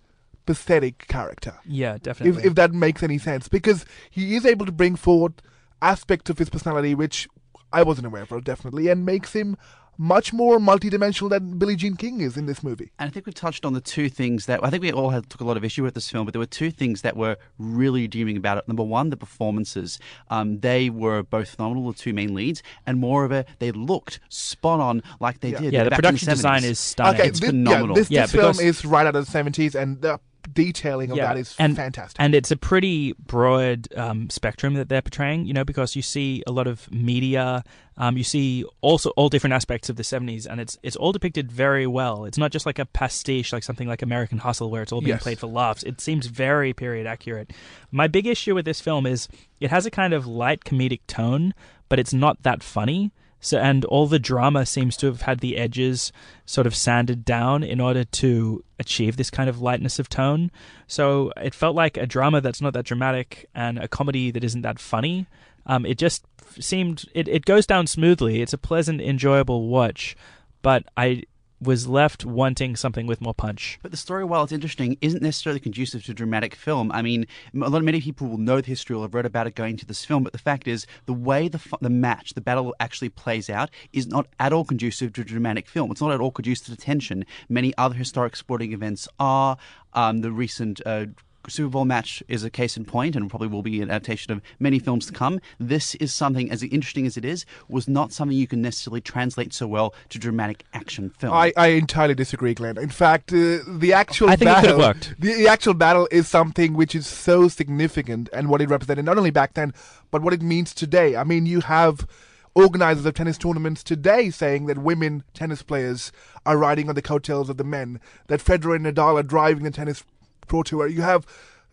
pathetic 0.45 1.07
character. 1.07 1.56
Yeah, 1.65 1.97
definitely. 2.01 2.41
If, 2.41 2.47
if 2.47 2.56
that 2.56 2.73
makes 2.73 3.03
any 3.03 3.17
sense, 3.17 3.47
because 3.47 3.85
he 4.09 4.35
is 4.35 4.45
able 4.45 4.65
to 4.65 4.71
bring 4.71 4.95
forward 4.95 5.41
aspects 5.81 6.29
of 6.29 6.39
his 6.39 6.50
personality 6.50 6.95
which 6.95 7.27
I 7.71 7.83
wasn't 7.83 8.07
aware 8.07 8.25
of, 8.29 8.44
definitely, 8.44 8.88
and 8.88 9.06
makes 9.06 9.33
him 9.33 9.57
much 9.97 10.33
more 10.33 10.57
multidimensional 10.59 11.30
than 11.30 11.57
Billie 11.57 11.75
Jean 11.75 11.95
King 11.95 12.21
is 12.21 12.38
in 12.38 12.45
this 12.45 12.63
movie. 12.63 12.92
And 13.00 13.07
I 13.07 13.12
think 13.12 13.25
we've 13.25 13.36
touched 13.36 13.65
on 13.65 13.74
the 13.74 13.81
two 13.81 14.09
things 14.09 14.45
that 14.45 14.63
I 14.63 14.69
think 14.69 14.83
we 14.83 14.92
all 14.92 15.09
had, 15.12 15.30
took 15.30 15.42
a 15.42 15.45
lot 15.45 15.57
of 15.57 15.63
issue 15.63 15.83
with 15.83 15.94
this 15.94 16.09
film, 16.09 16.25
but 16.25 16.33
there 16.33 16.39
were 16.39 16.45
two 16.45 16.71
things 16.71 17.01
that 17.01 17.15
were 17.15 17.38
really 17.57 18.01
redeeming 18.01 18.38
about 18.38 18.57
it. 18.57 18.68
Number 18.68 18.83
one, 18.83 19.09
the 19.09 19.18
performances. 19.18 20.00
Um, 20.30 20.59
they 20.59 20.89
were 20.89 21.24
both 21.24 21.50
phenomenal, 21.50 21.92
the 21.92 21.97
two 21.97 22.13
main 22.13 22.33
leads, 22.33 22.62
and 22.86 23.00
moreover, 23.00 23.45
they 23.59 23.71
looked 23.71 24.19
spot 24.30 24.80
on 24.80 25.01
like 25.19 25.39
they 25.39 25.50
Yeah. 25.51 25.59
did 25.59 25.74
yeah, 25.74 25.83
the 25.86 25.89
back 25.92 26.00
in 26.00 26.03
production 26.03 26.27
70s. 26.30 26.36
design 26.36 26.63
is 26.63 26.80
stunning. 26.80 27.19
Okay, 27.21 27.30
It's 27.30 27.39
thi- 27.39 27.47
phenomenal. 27.47 27.89
Yeah, 27.89 28.01
this, 28.01 28.12
Yeah, 28.12 28.21
this 28.24 28.31
film 28.31 28.59
is 28.59 28.86
right 28.86 29.06
out 29.07 29.15
of 29.15 29.25
the 29.25 29.31
70s, 29.31 29.75
and 29.75 30.01
the 30.01 30.19
detailing 30.56 31.12
of 31.12 31.18
that 31.18 31.38
is 31.38 31.56
and, 31.60 31.75
fantastic. 31.75 32.19
And 32.19 32.34
it's 32.34 32.50
a 32.50 32.57
pretty 32.57 33.13
broad 33.13 33.88
um, 33.96 34.30
spectrum 34.30 34.74
that 34.75 34.90
they're 34.90 35.02
portraying, 35.02 35.46
you 35.46 35.54
know, 35.54 35.63
because 35.63 35.96
you 35.96 36.02
see 36.02 36.42
a 36.48 36.52
lot 36.52 36.66
of 36.66 36.92
media, 36.92 37.63
um, 37.98 38.18
you 38.18 38.24
see 38.24 38.66
also 38.81 39.12
all 39.12 39.30
different 39.30 39.54
aspects 39.54 39.90
of 39.90 39.98
the 39.98 40.04
70s, 40.04 40.48
and 40.48 40.60
it's 40.60 40.78
it's 40.81 40.96
all 40.96 41.12
depicted 41.12 41.52
very 41.52 41.86
well. 41.86 42.25
It's 42.25 42.38
not 42.38 42.52
just 42.52 42.66
like 42.66 42.80
a 42.80 42.86
pastiche, 42.86 43.54
like 43.54 43.63
something 43.63 43.88
like 43.88 44.02
American 44.02 44.40
Hustle, 44.40 44.72
where 44.72 44.81
it's 44.81 44.92
all 44.92 45.02
being 45.02 45.16
Yes. 45.16 45.24
played 45.24 45.40
for 45.40 45.48
laughs. 45.48 45.84
It 45.84 46.02
seems 46.02 46.25
very 46.28 46.74
period 46.74 47.06
accurate. 47.06 47.52
My 47.92 48.07
big 48.07 48.25
issue 48.25 48.56
with 48.56 48.66
this 48.66 48.81
film 48.81 49.06
is 49.06 49.28
it 49.60 49.69
has 49.69 49.86
a 49.86 49.92
kind 49.92 50.13
of 50.13 50.25
light 50.25 50.63
comedic 50.63 51.02
tone, 51.07 51.54
but 51.90 52.00
it's 52.00 52.13
not 52.13 52.42
that 52.44 52.63
funny. 52.63 53.12
So, 53.45 53.59
and 53.59 53.86
all 53.86 54.07
the 54.07 54.18
drama 54.18 54.65
seems 54.65 54.97
to 54.97 55.06
have 55.06 55.21
had 55.21 55.39
the 55.39 55.56
edges 55.56 56.12
sort 56.47 56.65
of 56.65 56.75
sanded 56.75 57.24
down 57.24 57.63
in 57.63 57.80
order 57.80 58.03
to 58.03 58.63
achieve 58.80 59.18
this 59.18 59.30
kind 59.30 59.47
of 59.47 59.62
lightness 59.62 60.00
of 60.00 60.09
tone. 60.09 60.50
So 60.88 61.31
it 61.38 61.53
felt 61.53 61.75
like 61.75 61.95
a 61.95 62.07
drama 62.07 62.42
that's 62.42 62.59
not 62.59 62.74
that 62.74 62.86
dramatic 62.86 63.47
and 63.53 63.77
a 63.77 63.88
comedy 63.88 64.31
that 64.31 64.44
isn't 64.44 64.63
that 64.63 64.80
funny. 64.80 65.27
Um, 65.68 65.86
it 65.86 66.00
just 66.00 66.25
seemed 66.59 67.06
it, 67.13 67.27
it 67.27 67.45
goes 67.45 67.68
down 67.68 67.86
smoothly. 67.86 68.42
It's 68.42 68.53
a 68.53 68.57
pleasant, 68.57 69.00
enjoyable 69.00 69.68
watch, 69.68 70.15
but 70.63 70.83
I 70.97 71.21
was 71.65 71.88
left 71.88 72.25
wanting 72.25 72.75
something 72.75 73.07
with 73.07 73.21
more 73.21 73.33
punch. 73.33 73.79
But 73.81 73.91
the 73.91 73.97
story, 73.97 74.23
while 74.23 74.44
it's 74.44 74.51
interesting, 74.51 74.97
isn't 75.01 75.21
necessarily 75.21 75.59
conducive 75.59 76.03
to 76.06 76.13
dramatic 76.13 76.56
film. 76.56 76.91
I 76.91 77.01
mean, 77.01 77.27
a 77.53 77.69
lot 77.69 77.77
of 77.79 77.83
many 77.83 78.01
people 78.01 78.27
will 78.27 78.38
know 78.38 78.62
the 78.62 78.67
history 78.67 78.95
or 78.95 79.03
have 79.03 79.13
read 79.13 79.25
about 79.25 79.47
it 79.47 79.56
going 79.56 79.77
to 79.77 79.85
this 79.85 80.06
film, 80.06 80.23
but 80.23 80.33
the 80.33 80.39
fact 80.39 80.67
is, 80.67 80.85
the 81.06 81.13
way 81.13 81.47
the 81.47 81.62
the 81.81 81.89
match, 81.89 82.33
the 82.33 82.41
battle 82.41 82.75
actually 82.79 83.09
plays 83.09 83.50
out, 83.50 83.69
is 83.94 84.07
not 84.07 84.27
at 84.39 84.53
all 84.53 84.65
conducive 84.65 85.13
to 85.13 85.23
dramatic 85.23 85.67
film. 85.67 85.91
It's 85.91 86.01
not 86.01 86.12
at 86.12 86.21
all 86.21 86.31
conducive 86.31 86.67
to 86.67 86.75
tension. 86.75 87.25
Many 87.50 87.73
other 87.77 87.95
historic 87.95 88.35
sporting 88.35 88.73
events 88.73 89.07
are. 89.19 89.57
Um, 89.94 90.19
the 90.19 90.31
recent. 90.31 90.81
Uh, 90.85 91.06
Super 91.50 91.69
Bowl 91.69 91.86
match 91.86 92.24
is 92.27 92.44
a 92.44 92.50
case 92.50 92.77
in 92.77 92.86
point, 92.86 93.15
and 93.15 93.30
probably 93.30 93.47
will 93.47 93.62
be 93.62 93.81
an 93.81 93.89
adaptation 93.89 94.31
of 94.31 94.42
many 94.59 94.80
films 94.80 95.06
to 95.07 95.13
come. 95.13 95.39
This 95.59 95.95
is 95.95 96.13
something, 96.13 96.51
as 96.51 96.63
interesting 96.63 97.06
as 97.06 97.18
it 97.18 97.25
is, 97.25 97.45
was 97.68 97.88
not 97.88 98.12
something 98.12 98.38
you 98.38 98.47
can 98.47 98.62
necessarily 98.62 99.01
translate 99.01 99.53
so 99.53 99.68
well 99.68 99.94
to 100.09 100.19
dramatic 100.19 100.63
action 100.74 101.09
film. 101.12 101.33
I, 101.33 101.53
I 101.57 101.68
entirely 101.68 102.15
disagree, 102.15 102.53
Glenn. 102.53 102.77
In 102.77 102.89
fact, 102.89 103.31
uh, 103.31 103.59
the 103.68 103.94
actual 103.94 104.30
I 104.30 104.36
think 104.36 104.51
it 104.51 104.62
could 104.62 104.69
have 104.69 104.77
worked. 104.77 105.15
The, 105.19 105.33
the 105.33 105.47
actual 105.47 105.74
battle 105.74 106.07
is 106.12 106.27
something 106.27 106.74
which 106.74 106.95
is 106.95 107.07
so 107.07 107.47
significant 107.47 108.30
and 108.33 108.50
what 108.50 108.62
it 108.62 108.69
represented 108.69 109.06
not 109.06 109.18
only 109.18 109.31
back 109.31 109.53
then, 109.53 109.74
but 110.12 110.21
what 110.21 110.33
it 110.33 110.42
means 110.42 110.74
today. 110.74 111.15
I 111.15 111.24
mean, 111.24 111.45
you 111.45 111.62
have 111.62 112.07
organizers 112.56 113.06
of 113.06 113.13
tennis 113.13 113.38
tournaments 113.38 113.83
today 113.83 114.30
saying 114.30 114.65
that 114.68 114.77
women 114.77 115.24
tennis 115.33 115.62
players 115.62 116.12
are 116.45 116.57
riding 116.57 116.88
on 116.88 116.95
the 116.95 117.01
coattails 117.01 117.50
of 117.50 117.57
the 117.57 117.65
men, 117.65 118.00
that 118.27 118.39
Federer 118.39 118.75
and 118.75 118.86
Nadal 118.86 119.19
are 119.19 119.24
driving 119.24 119.65
the 119.65 119.71
tennis 119.71 120.03
pro 120.47 120.63
tour. 120.63 120.88
You 120.88 121.01
have 121.01 121.25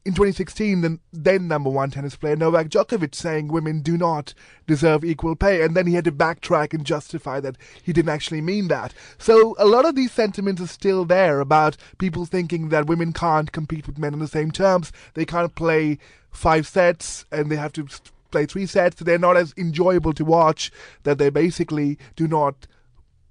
in 0.05 0.15
2016, 0.15 0.81
the 0.81 0.99
then 1.13 1.47
number 1.47 1.71
one 1.71 1.91
tennis 1.91 2.17
player 2.17 2.35
Novak 2.35 2.69
Djokovic 2.69 3.15
saying 3.15 3.49
women 3.49 3.83
do 3.83 3.97
not 3.97 4.35
deserve 4.67 5.05
equal 5.05 5.37
pay, 5.37 5.63
and 5.63 5.77
then 5.77 5.87
he 5.87 5.95
had 5.95 6.05
to 6.05 6.13
backtrack 6.13 6.75
and 6.75 6.85
justify 6.85 7.39
that 7.39 7.57
he 7.83 7.93
didn't 7.93 8.09
actually 8.09 8.41
mean 8.41 8.69
that. 8.69 8.93
So 9.19 9.55
a 9.59 9.67
lot 9.67 9.85
of 9.85 9.95
these 9.95 10.11
sentiments 10.11 10.61
are 10.61 10.67
still 10.67 11.05
there 11.05 11.39
about 11.39 11.77
people 11.99 12.27
thinking 12.27 12.71
that 12.71 12.87
women 12.87 13.13
can't 13.13 13.53
compete 13.53 13.87
with 13.87 13.99
men 13.99 14.13
on 14.13 14.19
the 14.19 14.27
same 14.27 14.51
terms. 14.51 14.91
They 15.15 15.25
can't 15.25 15.55
play 15.55 15.99
five 16.33 16.67
sets, 16.67 17.25
and 17.31 17.51
they 17.51 17.57
have 17.57 17.73
to 17.75 17.87
play 18.33 18.47
three 18.47 18.67
sets. 18.67 18.97
They're 18.97 19.19
not 19.19 19.37
as 19.37 19.55
enjoyable 19.57 20.15
to 20.15 20.25
watch. 20.25 20.73
That 21.05 21.19
they 21.19 21.31
basically 21.31 21.97
do 22.17 22.27
not 22.27 22.67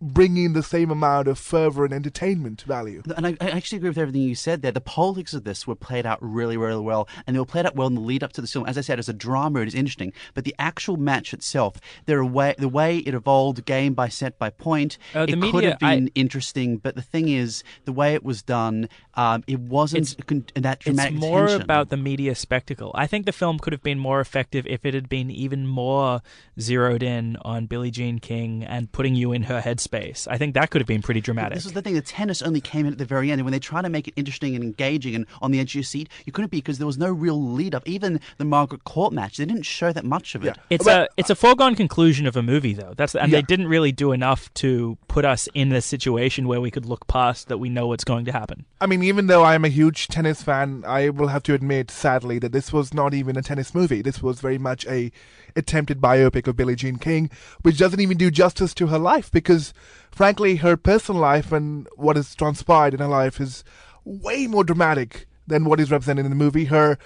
bring 0.01 0.35
in 0.35 0.53
the 0.53 0.63
same 0.63 0.89
amount 0.89 1.27
of 1.27 1.37
fervor 1.37 1.85
and 1.85 1.93
entertainment 1.93 2.63
value. 2.63 3.03
And 3.15 3.27
I, 3.27 3.37
I 3.39 3.49
actually 3.51 3.77
agree 3.77 3.89
with 3.91 3.97
everything 3.99 4.23
you 4.23 4.33
said 4.35 4.61
there. 4.63 4.71
The 4.71 4.81
politics 4.81 5.33
of 5.33 5.43
this 5.43 5.67
were 5.67 5.75
played 5.75 6.05
out 6.07 6.17
really, 6.21 6.57
really 6.57 6.81
well, 6.81 7.07
and 7.27 7.35
they 7.35 7.39
were 7.39 7.45
played 7.45 7.65
out 7.67 7.75
well 7.75 7.87
in 7.87 7.93
the 7.93 8.01
lead 8.01 8.23
up 8.23 8.33
to 8.33 8.41
the 8.41 8.47
film. 8.47 8.65
As 8.65 8.77
I 8.77 8.81
said, 8.81 8.97
as 8.97 9.07
a 9.09 9.13
drama, 9.13 9.59
it 9.61 9.67
is 9.67 9.75
interesting, 9.75 10.11
but 10.33 10.43
the 10.43 10.55
actual 10.57 10.97
match 10.97 11.33
itself, 11.33 11.79
there 12.07 12.17
are 12.19 12.25
way, 12.25 12.55
the 12.57 12.67
way 12.67 12.97
it 12.97 13.13
evolved, 13.13 13.63
game 13.65 13.93
by 13.93 14.07
set 14.09 14.39
by 14.39 14.49
point, 14.49 14.97
Uh, 15.13 15.25
the 15.27 15.33
it 15.33 15.41
could 15.51 15.63
have 15.63 15.79
been 15.79 16.09
interesting. 16.15 16.77
But 16.77 16.95
the 16.95 17.01
thing 17.03 17.29
is, 17.29 17.63
the 17.85 17.93
way 17.93 18.15
it 18.15 18.23
was 18.23 18.41
done, 18.41 18.89
um, 19.13 19.43
it 19.45 19.59
wasn't 19.59 20.11
It's- 20.13 20.25
con- 20.25 20.45
that 20.55 20.81
It's 20.85 21.11
more 21.11 21.45
tension. 21.47 21.61
about 21.61 21.89
the 21.89 21.97
media 21.97 22.33
spectacle. 22.33 22.91
I 22.95 23.05
think 23.05 23.27
the 23.27 23.31
film 23.31 23.59
could 23.59 23.71
have 23.73 23.83
been 23.83 23.99
more 23.99 24.19
effective 24.19 24.65
if 24.65 24.83
it 24.83 24.95
had 24.95 25.09
been 25.09 25.29
even 25.29 25.67
more 25.67 26.21
zeroed 26.59 27.03
in 27.03 27.37
on 27.43 27.67
Billie 27.67 27.91
Jean 27.91 28.17
King 28.19 28.63
and 28.63 28.91
putting 28.91 29.13
you 29.15 29.31
in 29.31 29.43
her 29.43 29.61
headspace. 29.61 29.90
I 29.93 30.37
think 30.37 30.53
that 30.53 30.69
could 30.69 30.81
have 30.81 30.87
been 30.87 31.01
pretty 31.01 31.21
dramatic. 31.21 31.55
This 31.55 31.65
is 31.65 31.73
the 31.73 31.81
thing. 31.81 31.93
The 31.95 32.01
tennis 32.01 32.41
only 32.41 32.61
came 32.61 32.85
in 32.85 32.93
at 32.93 32.97
the 32.97 33.05
very 33.05 33.29
end, 33.29 33.39
and 33.39 33.45
when 33.45 33.51
they 33.51 33.59
try 33.59 33.81
to 33.81 33.89
make 33.89 34.07
it 34.07 34.13
interesting 34.15 34.55
and 34.55 34.63
engaging 34.63 35.15
and 35.15 35.25
on 35.41 35.51
the 35.51 35.59
edge 35.59 35.71
of 35.71 35.75
your 35.75 35.83
seat, 35.83 36.09
you 36.25 36.31
couldn't 36.31 36.49
be 36.49 36.57
because 36.57 36.77
there 36.77 36.87
was 36.87 36.97
no 36.97 37.11
real 37.11 37.41
lead 37.41 37.75
up. 37.75 37.87
Even 37.87 38.19
the 38.37 38.45
Margaret 38.45 38.83
Court 38.85 39.11
match, 39.13 39.37
they 39.37 39.45
didn't 39.45 39.63
show 39.63 39.91
that 39.91 40.05
much 40.05 40.33
of 40.35 40.43
it. 40.43 40.47
Yeah. 40.57 40.63
It's 40.69 40.85
Well, 40.85 41.03
a 41.03 41.07
it's 41.17 41.29
a 41.29 41.35
foregone 41.35 41.75
conclusion 41.75 42.25
of 42.25 42.37
a 42.37 42.41
movie 42.41 42.73
though. 42.73 42.93
That's 42.95 43.15
and 43.15 43.31
Yeah. 43.31 43.39
they 43.39 43.41
didn't 43.43 43.67
really 43.67 43.91
do 43.91 44.11
enough 44.11 44.53
to 44.55 44.97
put 45.07 45.25
us 45.25 45.49
in 45.53 45.71
a 45.73 45.81
situation 45.81 46.47
where 46.47 46.61
we 46.61 46.71
could 46.71 46.85
look 46.85 47.07
past 47.07 47.49
that 47.49 47.57
we 47.57 47.69
know 47.69 47.87
what's 47.87 48.03
going 48.05 48.25
to 48.25 48.31
happen. 48.31 48.65
I 48.79 48.85
mean, 48.85 49.03
even 49.03 49.27
though 49.27 49.43
I'm 49.43 49.65
a 49.65 49.69
huge 49.69 50.07
tennis 50.07 50.41
fan, 50.41 50.83
I 50.87 51.09
will 51.09 51.27
have 51.27 51.43
to 51.43 51.53
admit, 51.53 51.91
sadly, 51.91 52.39
that 52.39 52.51
this 52.51 52.71
was 52.71 52.93
not 52.93 53.13
even 53.13 53.35
a 53.37 53.41
tennis 53.41 53.75
movie. 53.75 54.01
This 54.01 54.23
was 54.23 54.39
very 54.39 54.57
much 54.57 54.85
a 54.87 55.11
attempted 55.55 55.99
biopic 55.99 56.47
of 56.47 56.55
Billie 56.55 56.75
Jean 56.75 56.95
King, 56.97 57.29
which 57.61 57.77
doesn't 57.77 57.99
even 57.99 58.17
do 58.17 58.31
justice 58.31 58.73
to 58.75 58.87
her 58.87 58.97
life 58.97 59.29
because, 59.31 59.73
frankly, 60.11 60.57
her 60.57 60.77
personal 60.77 61.21
life 61.21 61.51
and 61.51 61.87
what 61.95 62.15
has 62.15 62.35
transpired 62.35 62.93
in 62.93 62.99
her 62.99 63.07
life 63.07 63.39
is 63.39 63.63
way 64.03 64.47
more 64.47 64.63
dramatic 64.63 65.27
than 65.47 65.65
what 65.65 65.79
is 65.79 65.91
represented 65.91 66.25
in 66.25 66.31
the 66.31 66.35
movie. 66.35 66.65
Her 66.65 66.97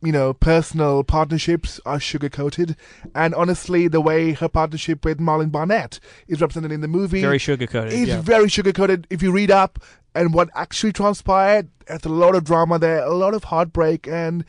you 0.00 0.12
know, 0.12 0.32
personal 0.32 1.02
partnerships 1.02 1.80
are 1.84 1.98
sugar 1.98 2.28
coated, 2.28 2.76
and 3.16 3.34
honestly, 3.34 3.88
the 3.88 4.00
way 4.00 4.32
her 4.32 4.48
partnership 4.48 5.04
with 5.04 5.18
Marilyn 5.18 5.50
Barnett 5.50 5.98
is 6.28 6.40
represented 6.40 6.70
in 6.70 6.82
the 6.82 6.86
movie 6.88 7.20
Very 7.20 7.38
sugar 7.38 7.66
coated. 7.66 7.92
is 7.94 8.06
Yeah. 8.08 8.20
very 8.20 8.48
sugar 8.48 8.72
coated. 8.72 9.08
If 9.10 9.22
you 9.24 9.32
read 9.32 9.50
up 9.50 9.80
and 10.14 10.32
what 10.32 10.50
actually 10.54 10.92
transpired, 10.92 11.68
there's 11.88 12.04
a 12.04 12.10
lot 12.10 12.36
of 12.36 12.44
drama 12.44 12.78
there, 12.78 13.00
a 13.00 13.12
lot 13.12 13.34
of 13.34 13.44
heartbreak, 13.44 14.06
and 14.06 14.44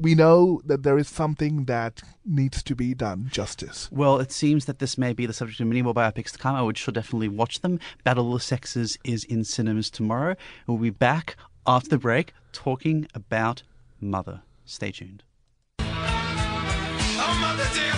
we 0.00 0.14
know 0.14 0.60
that 0.64 0.84
there 0.84 0.96
is 0.96 1.08
something 1.08 1.64
that 1.64 2.02
needs 2.24 2.62
to 2.62 2.76
be 2.76 2.94
done 2.94 3.28
justice. 3.30 3.88
Well, 3.90 4.18
it 4.18 4.30
seems 4.30 4.66
that 4.66 4.78
this 4.78 4.96
may 4.96 5.12
be 5.12 5.26
the 5.26 5.32
subject 5.32 5.60
of 5.60 5.66
many 5.66 5.82
more 5.82 5.94
biopics 5.94 6.32
to 6.32 6.38
come. 6.38 6.54
I 6.54 6.62
would 6.62 6.78
sure 6.78 6.92
definitely 6.92 7.28
watch 7.28 7.60
them. 7.60 7.80
Battle 8.04 8.32
of 8.32 8.40
the 8.40 8.44
Sexes 8.44 8.96
is 9.04 9.24
in 9.24 9.44
cinemas 9.44 9.90
tomorrow. 9.90 10.36
We'll 10.66 10.78
be 10.78 10.90
back 10.90 11.36
after 11.66 11.90
the 11.90 11.98
break 11.98 12.32
talking 12.52 13.08
about 13.14 13.64
Mother. 14.00 14.42
Stay 14.64 14.92
tuned. 14.92 15.24
Oh, 17.20 17.38
mother 17.40 17.66
dear, 17.74 17.94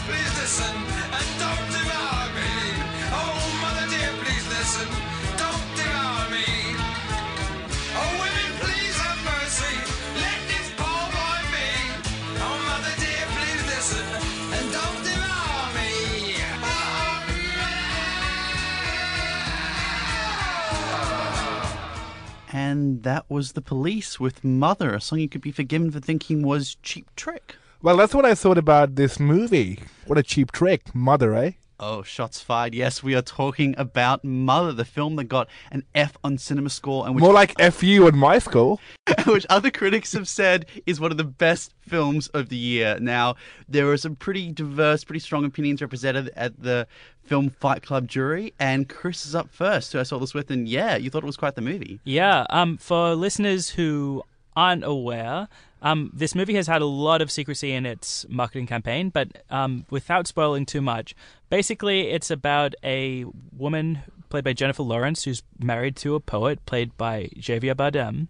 And 22.70 23.02
that 23.02 23.28
was 23.28 23.54
The 23.54 23.62
Police 23.62 24.20
with 24.20 24.44
Mother, 24.44 24.94
a 24.94 25.00
song 25.00 25.18
you 25.18 25.28
could 25.28 25.40
be 25.40 25.50
forgiven 25.50 25.90
for 25.90 25.98
thinking 25.98 26.42
was 26.42 26.76
Cheap 26.84 27.10
Trick. 27.16 27.56
Well, 27.82 27.96
that's 27.96 28.14
what 28.14 28.24
I 28.24 28.36
thought 28.36 28.58
about 28.58 28.94
this 28.94 29.18
movie. 29.18 29.80
What 30.06 30.18
a 30.18 30.22
cheap 30.22 30.52
trick, 30.52 30.94
mother, 30.94 31.34
eh? 31.34 31.52
Oh, 31.82 32.02
shots 32.02 32.42
fired. 32.42 32.74
Yes, 32.74 33.02
we 33.02 33.14
are 33.14 33.22
talking 33.22 33.74
about 33.78 34.22
Mother, 34.22 34.70
the 34.70 34.84
film 34.84 35.16
that 35.16 35.24
got 35.24 35.48
an 35.72 35.82
F 35.94 36.14
on 36.22 36.36
Cinema 36.36 36.68
Score 36.68 37.06
and 37.06 37.14
which 37.14 37.22
More 37.22 37.32
like 37.32 37.58
FU 37.58 38.06
in 38.06 38.18
my 38.18 38.38
school. 38.38 38.82
which 39.26 39.46
other 39.48 39.70
critics 39.70 40.12
have 40.12 40.28
said 40.28 40.66
is 40.84 41.00
one 41.00 41.10
of 41.10 41.16
the 41.16 41.24
best 41.24 41.72
films 41.80 42.28
of 42.28 42.50
the 42.50 42.56
year. 42.58 42.98
Now, 43.00 43.36
there 43.66 43.90
are 43.90 43.96
some 43.96 44.14
pretty 44.14 44.52
diverse, 44.52 45.04
pretty 45.04 45.20
strong 45.20 45.46
opinions 45.46 45.80
represented 45.80 46.30
at 46.36 46.62
the 46.62 46.86
Film 47.24 47.48
Fight 47.48 47.82
Club 47.82 48.08
jury, 48.08 48.52
and 48.60 48.86
Chris 48.86 49.24
is 49.24 49.34
up 49.34 49.48
first, 49.48 49.94
who 49.94 50.00
I 50.00 50.02
saw 50.02 50.18
this 50.18 50.34
with, 50.34 50.50
and 50.50 50.68
yeah, 50.68 50.96
you 50.96 51.08
thought 51.08 51.22
it 51.22 51.26
was 51.26 51.38
quite 51.38 51.54
the 51.54 51.62
movie. 51.62 51.98
Yeah, 52.04 52.44
um, 52.50 52.76
for 52.76 53.14
listeners 53.14 53.70
who 53.70 54.22
aren't 54.54 54.84
aware, 54.84 55.48
um, 55.82 56.10
this 56.14 56.34
movie 56.34 56.54
has 56.54 56.66
had 56.66 56.82
a 56.82 56.86
lot 56.86 57.22
of 57.22 57.30
secrecy 57.30 57.72
in 57.72 57.86
its 57.86 58.26
marketing 58.28 58.66
campaign, 58.66 59.10
but 59.10 59.44
um, 59.50 59.86
without 59.90 60.26
spoiling 60.26 60.66
too 60.66 60.80
much, 60.80 61.14
basically 61.48 62.10
it's 62.10 62.30
about 62.30 62.74
a 62.84 63.24
woman 63.56 64.00
played 64.28 64.44
by 64.44 64.52
Jennifer 64.52 64.82
Lawrence 64.82 65.24
who's 65.24 65.42
married 65.58 65.96
to 65.96 66.14
a 66.14 66.20
poet 66.20 66.64
played 66.66 66.96
by 66.96 67.28
Javier 67.36 67.74
Bardem. 67.74 68.28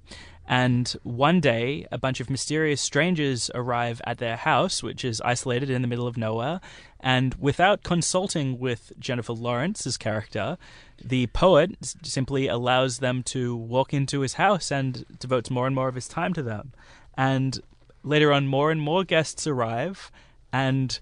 And 0.50 0.97
one 1.04 1.38
day, 1.38 1.87
a 1.92 1.99
bunch 1.99 2.19
of 2.19 2.28
mysterious 2.28 2.80
strangers 2.80 3.52
arrive 3.54 4.02
at 4.04 4.19
their 4.19 4.35
house, 4.35 4.83
which 4.83 5.04
is 5.04 5.21
isolated 5.21 5.71
in 5.71 5.80
the 5.80 5.87
middle 5.87 6.09
of 6.09 6.16
nowhere. 6.16 6.61
And 6.99 7.37
without 7.37 7.85
consulting 7.85 8.59
with 8.59 8.92
Jennifer 8.99 9.33
Lawrence's 9.33 9.97
character, 9.97 10.59
the 11.00 11.28
poet 11.28 11.95
simply 12.02 12.49
allows 12.49 12.99
them 12.99 13.23
to 13.25 13.54
walk 13.54 13.95
into 13.95 14.21
his 14.21 14.35
house 14.35 14.73
and 14.73 15.07
devotes 15.21 15.50
more 15.50 15.66
and 15.69 15.75
more 15.75 15.87
of 15.87 15.95
his 15.95 16.09
time 16.09 16.33
to 16.35 16.42
them. 16.42 16.73
And 17.17 17.59
later 18.02 18.33
on, 18.33 18.47
more 18.47 18.71
and 18.71 18.81
more 18.81 19.05
guests 19.05 19.47
arrive, 19.47 20.11
and 20.52 20.99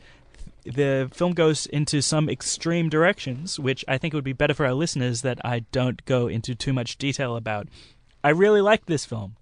the 0.64 1.08
film 1.12 1.32
goes 1.32 1.66
into 1.66 2.02
some 2.02 2.28
extreme 2.28 2.88
directions, 2.88 3.58
which 3.58 3.84
I 3.88 3.98
think 3.98 4.12
it 4.12 4.16
would 4.16 4.24
be 4.24 4.32
better 4.32 4.54
for 4.54 4.66
our 4.66 4.74
listeners 4.74 5.22
that 5.22 5.38
I 5.44 5.60
don't 5.72 6.04
go 6.04 6.28
into 6.28 6.54
too 6.54 6.72
much 6.72 6.98
detail 6.98 7.36
about. 7.36 7.68
I 8.22 8.30
really 8.30 8.60
liked 8.60 8.86
this 8.86 9.04
film. 9.04 9.36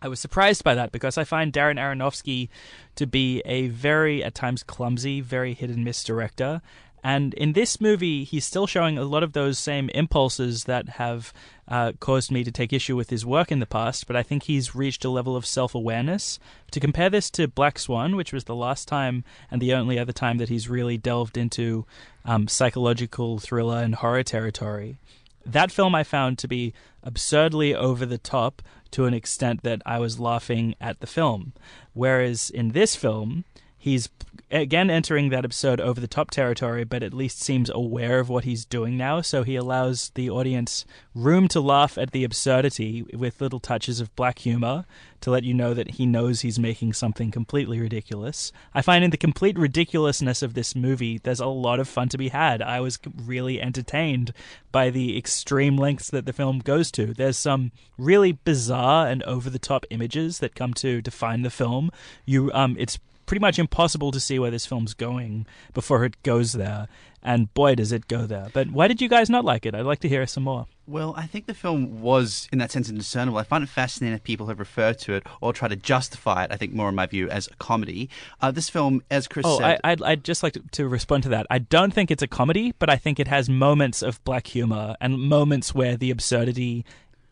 I 0.00 0.08
was 0.08 0.20
surprised 0.20 0.62
by 0.62 0.74
that 0.74 0.92
because 0.92 1.18
I 1.18 1.24
find 1.24 1.52
Darren 1.52 1.78
Aronofsky 1.78 2.48
to 2.96 3.06
be 3.06 3.42
a 3.44 3.68
very, 3.68 4.22
at 4.22 4.34
times, 4.34 4.62
clumsy, 4.62 5.20
very 5.20 5.54
hit 5.54 5.70
and 5.70 5.84
miss 5.84 6.04
director. 6.04 6.60
And 7.02 7.34
in 7.34 7.52
this 7.52 7.80
movie, 7.80 8.24
he's 8.24 8.44
still 8.44 8.66
showing 8.66 8.98
a 8.98 9.04
lot 9.04 9.22
of 9.22 9.32
those 9.32 9.58
same 9.58 9.88
impulses 9.90 10.64
that 10.64 10.90
have 10.90 11.32
uh, 11.68 11.92
caused 11.98 12.30
me 12.30 12.44
to 12.44 12.50
take 12.50 12.72
issue 12.72 12.96
with 12.96 13.10
his 13.10 13.26
work 13.26 13.50
in 13.50 13.58
the 13.58 13.66
past, 13.66 14.06
but 14.06 14.16
I 14.16 14.22
think 14.22 14.44
he's 14.44 14.74
reached 14.74 15.04
a 15.04 15.10
level 15.10 15.36
of 15.36 15.46
self 15.46 15.74
awareness. 15.74 16.38
To 16.70 16.80
compare 16.80 17.10
this 17.10 17.30
to 17.30 17.48
Black 17.48 17.78
Swan, 17.78 18.16
which 18.16 18.32
was 18.32 18.44
the 18.44 18.54
last 18.54 18.86
time 18.88 19.24
and 19.50 19.60
the 19.60 19.74
only 19.74 19.98
other 19.98 20.12
time 20.12 20.38
that 20.38 20.48
he's 20.48 20.68
really 20.68 20.96
delved 20.96 21.36
into 21.36 21.86
um, 22.24 22.48
psychological 22.48 23.38
thriller 23.38 23.78
and 23.78 23.96
horror 23.96 24.22
territory, 24.22 24.96
that 25.44 25.72
film 25.72 25.94
I 25.94 26.02
found 26.02 26.38
to 26.38 26.48
be 26.48 26.72
absurdly 27.02 27.74
over 27.74 28.04
the 28.04 28.18
top 28.18 28.62
to 28.92 29.04
an 29.04 29.14
extent 29.14 29.62
that 29.62 29.82
I 29.86 29.98
was 29.98 30.20
laughing 30.20 30.74
at 30.80 31.00
the 31.00 31.06
film. 31.06 31.52
Whereas 31.94 32.50
in 32.50 32.70
this 32.70 32.96
film, 32.96 33.44
he's 33.86 34.08
again 34.50 34.90
entering 34.90 35.28
that 35.28 35.44
absurd 35.44 35.80
over 35.80 36.00
the 36.00 36.08
top 36.08 36.32
territory, 36.32 36.82
but 36.82 37.04
at 37.04 37.14
least 37.14 37.40
seems 37.40 37.70
aware 37.70 38.18
of 38.18 38.28
what 38.28 38.42
he's 38.42 38.64
doing 38.64 38.96
now. 38.96 39.20
So 39.20 39.44
he 39.44 39.54
allows 39.54 40.10
the 40.16 40.28
audience 40.28 40.84
room 41.14 41.46
to 41.48 41.60
laugh 41.60 41.96
at 41.96 42.10
the 42.10 42.24
absurdity 42.24 43.04
with 43.14 43.40
little 43.40 43.60
touches 43.60 44.00
of 44.00 44.14
black 44.16 44.40
humor 44.40 44.86
to 45.20 45.30
let 45.30 45.44
you 45.44 45.54
know 45.54 45.72
that 45.72 45.92
he 45.92 46.04
knows 46.04 46.40
he's 46.40 46.58
making 46.58 46.94
something 46.94 47.30
completely 47.30 47.80
ridiculous. 47.80 48.50
I 48.74 48.82
find 48.82 49.04
in 49.04 49.12
the 49.12 49.16
complete 49.16 49.56
ridiculousness 49.56 50.42
of 50.42 50.54
this 50.54 50.74
movie, 50.74 51.18
there's 51.18 51.40
a 51.40 51.46
lot 51.46 51.78
of 51.78 51.88
fun 51.88 52.08
to 52.08 52.18
be 52.18 52.30
had. 52.30 52.62
I 52.62 52.80
was 52.80 52.98
really 53.24 53.60
entertained 53.62 54.32
by 54.72 54.90
the 54.90 55.16
extreme 55.16 55.76
lengths 55.76 56.10
that 56.10 56.26
the 56.26 56.32
film 56.32 56.58
goes 56.58 56.90
to. 56.92 57.14
There's 57.14 57.38
some 57.38 57.70
really 57.96 58.32
bizarre 58.32 59.06
and 59.06 59.22
over 59.22 59.48
the 59.48 59.60
top 59.60 59.86
images 59.90 60.40
that 60.40 60.56
come 60.56 60.74
to 60.74 61.00
define 61.00 61.42
the 61.42 61.50
film. 61.50 61.92
You 62.24 62.50
um 62.52 62.74
it's 62.80 62.98
pretty 63.26 63.40
much 63.40 63.58
impossible 63.58 64.10
to 64.12 64.20
see 64.20 64.38
where 64.38 64.50
this 64.50 64.66
film's 64.66 64.94
going 64.94 65.46
before 65.74 66.04
it 66.04 66.22
goes 66.22 66.52
there. 66.52 66.88
And 67.22 67.52
boy, 67.54 67.74
does 67.74 67.90
it 67.90 68.06
go 68.06 68.24
there. 68.24 68.48
But 68.52 68.70
why 68.70 68.86
did 68.86 69.00
you 69.00 69.08
guys 69.08 69.28
not 69.28 69.44
like 69.44 69.66
it? 69.66 69.74
I'd 69.74 69.80
like 69.84 69.98
to 70.00 70.08
hear 70.08 70.24
some 70.28 70.44
more. 70.44 70.66
Well, 70.86 71.12
I 71.16 71.26
think 71.26 71.46
the 71.46 71.54
film 71.54 72.00
was, 72.00 72.48
in 72.52 72.60
that 72.60 72.70
sense, 72.70 72.88
indiscernible. 72.88 73.38
I 73.38 73.42
find 73.42 73.64
it 73.64 73.68
fascinating 73.68 74.14
that 74.14 74.22
people 74.22 74.46
have 74.46 74.60
referred 74.60 75.00
to 75.00 75.14
it 75.14 75.24
or 75.40 75.52
try 75.52 75.66
to 75.66 75.74
justify 75.74 76.44
it, 76.44 76.52
I 76.52 76.56
think, 76.56 76.72
more 76.72 76.88
in 76.88 76.94
my 76.94 77.06
view, 77.06 77.28
as 77.28 77.48
a 77.48 77.56
comedy. 77.56 78.08
Uh, 78.40 78.52
this 78.52 78.68
film, 78.70 79.02
as 79.10 79.26
Chris 79.26 79.44
Oh, 79.44 79.58
said. 79.58 79.80
I, 79.82 79.90
I'd, 79.90 80.02
I'd 80.04 80.22
just 80.24 80.44
like 80.44 80.52
to, 80.52 80.62
to 80.72 80.86
respond 80.86 81.24
to 81.24 81.28
that. 81.30 81.48
I 81.50 81.58
don't 81.58 81.92
think 81.92 82.12
it's 82.12 82.22
a 82.22 82.28
comedy, 82.28 82.72
but 82.78 82.88
I 82.88 82.94
think 82.96 83.18
it 83.18 83.26
has 83.26 83.48
moments 83.48 84.02
of 84.02 84.22
black 84.22 84.46
humor 84.46 84.94
and 85.00 85.18
moments 85.18 85.74
where 85.74 85.96
the 85.96 86.12
absurdity 86.12 86.84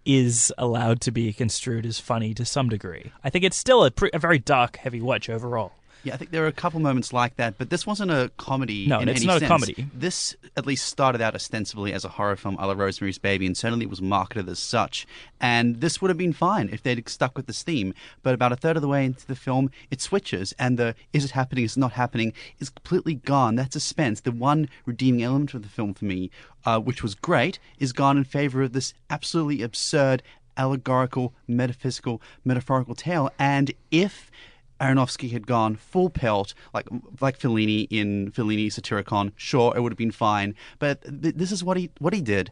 is 0.04 0.52
allowed 0.58 1.00
to 1.02 1.12
be 1.12 1.32
construed 1.32 1.86
as 1.86 2.00
funny 2.00 2.34
to 2.34 2.44
some 2.44 2.68
degree. 2.68 3.12
I 3.22 3.30
think 3.30 3.44
it's 3.44 3.56
still 3.56 3.84
a, 3.84 3.92
pre- 3.92 4.10
a 4.12 4.18
very 4.18 4.40
dark, 4.40 4.78
heavy 4.78 5.00
watch 5.00 5.30
overall. 5.30 5.70
Yeah, 6.04 6.14
I 6.14 6.16
think 6.18 6.30
there 6.30 6.44
are 6.44 6.48
a 6.48 6.52
couple 6.52 6.80
moments 6.80 7.12
like 7.12 7.36
that, 7.36 7.56
but 7.58 7.70
this 7.70 7.86
wasn't 7.86 8.10
a 8.10 8.30
comedy. 8.36 8.86
No, 8.86 9.00
in 9.00 9.08
it's 9.08 9.20
any 9.20 9.26
not 9.26 9.36
a 9.36 9.40
sense. 9.40 9.48
comedy. 9.48 9.86
This 9.94 10.36
at 10.56 10.66
least 10.66 10.86
started 10.86 11.20
out 11.20 11.34
ostensibly 11.34 11.92
as 11.92 12.04
a 12.04 12.10
horror 12.10 12.36
film, 12.36 12.56
a 12.58 12.66
la 12.66 12.74
Rosemary's 12.74 13.18
Baby, 13.18 13.46
and 13.46 13.56
certainly 13.56 13.86
was 13.86 14.02
marketed 14.02 14.48
as 14.48 14.58
such. 14.58 15.06
And 15.40 15.80
this 15.80 16.00
would 16.00 16.10
have 16.10 16.18
been 16.18 16.32
fine 16.32 16.68
if 16.70 16.82
they'd 16.82 17.08
stuck 17.08 17.36
with 17.36 17.46
this 17.46 17.62
theme. 17.62 17.94
But 18.22 18.34
about 18.34 18.52
a 18.52 18.56
third 18.56 18.76
of 18.76 18.82
the 18.82 18.88
way 18.88 19.04
into 19.04 19.26
the 19.26 19.34
film, 19.34 19.70
it 19.90 20.00
switches, 20.00 20.52
and 20.58 20.78
the 20.78 20.94
"is 21.12 21.24
it 21.24 21.30
happening? 21.32 21.64
Is 21.64 21.76
it 21.76 21.80
not 21.80 21.92
happening?" 21.92 22.32
is 22.60 22.70
completely 22.70 23.14
gone. 23.14 23.54
That 23.56 23.72
suspense, 23.72 24.20
the 24.20 24.32
one 24.32 24.68
redeeming 24.84 25.22
element 25.22 25.54
of 25.54 25.62
the 25.62 25.68
film 25.68 25.94
for 25.94 26.04
me, 26.04 26.30
uh, 26.66 26.80
which 26.80 27.02
was 27.02 27.14
great, 27.14 27.58
is 27.78 27.92
gone 27.92 28.18
in 28.18 28.24
favor 28.24 28.62
of 28.62 28.72
this 28.72 28.92
absolutely 29.08 29.62
absurd, 29.62 30.22
allegorical, 30.56 31.32
metaphysical, 31.48 32.20
metaphorical 32.44 32.94
tale. 32.94 33.30
And 33.38 33.72
if 33.90 34.30
Aronofsky 34.80 35.30
had 35.30 35.46
gone 35.46 35.76
full 35.76 36.10
pelt, 36.10 36.54
like 36.72 36.88
like 37.20 37.38
Fellini 37.38 37.86
in 37.90 38.30
Fellini 38.32 38.66
Satyricon, 38.66 39.32
sure, 39.36 39.72
it 39.76 39.80
would 39.80 39.92
have 39.92 39.98
been 39.98 40.10
fine. 40.10 40.54
But 40.78 41.02
th- 41.02 41.34
this 41.36 41.52
is 41.52 41.62
what 41.62 41.76
he 41.76 41.90
what 41.98 42.12
he 42.12 42.20
did. 42.20 42.50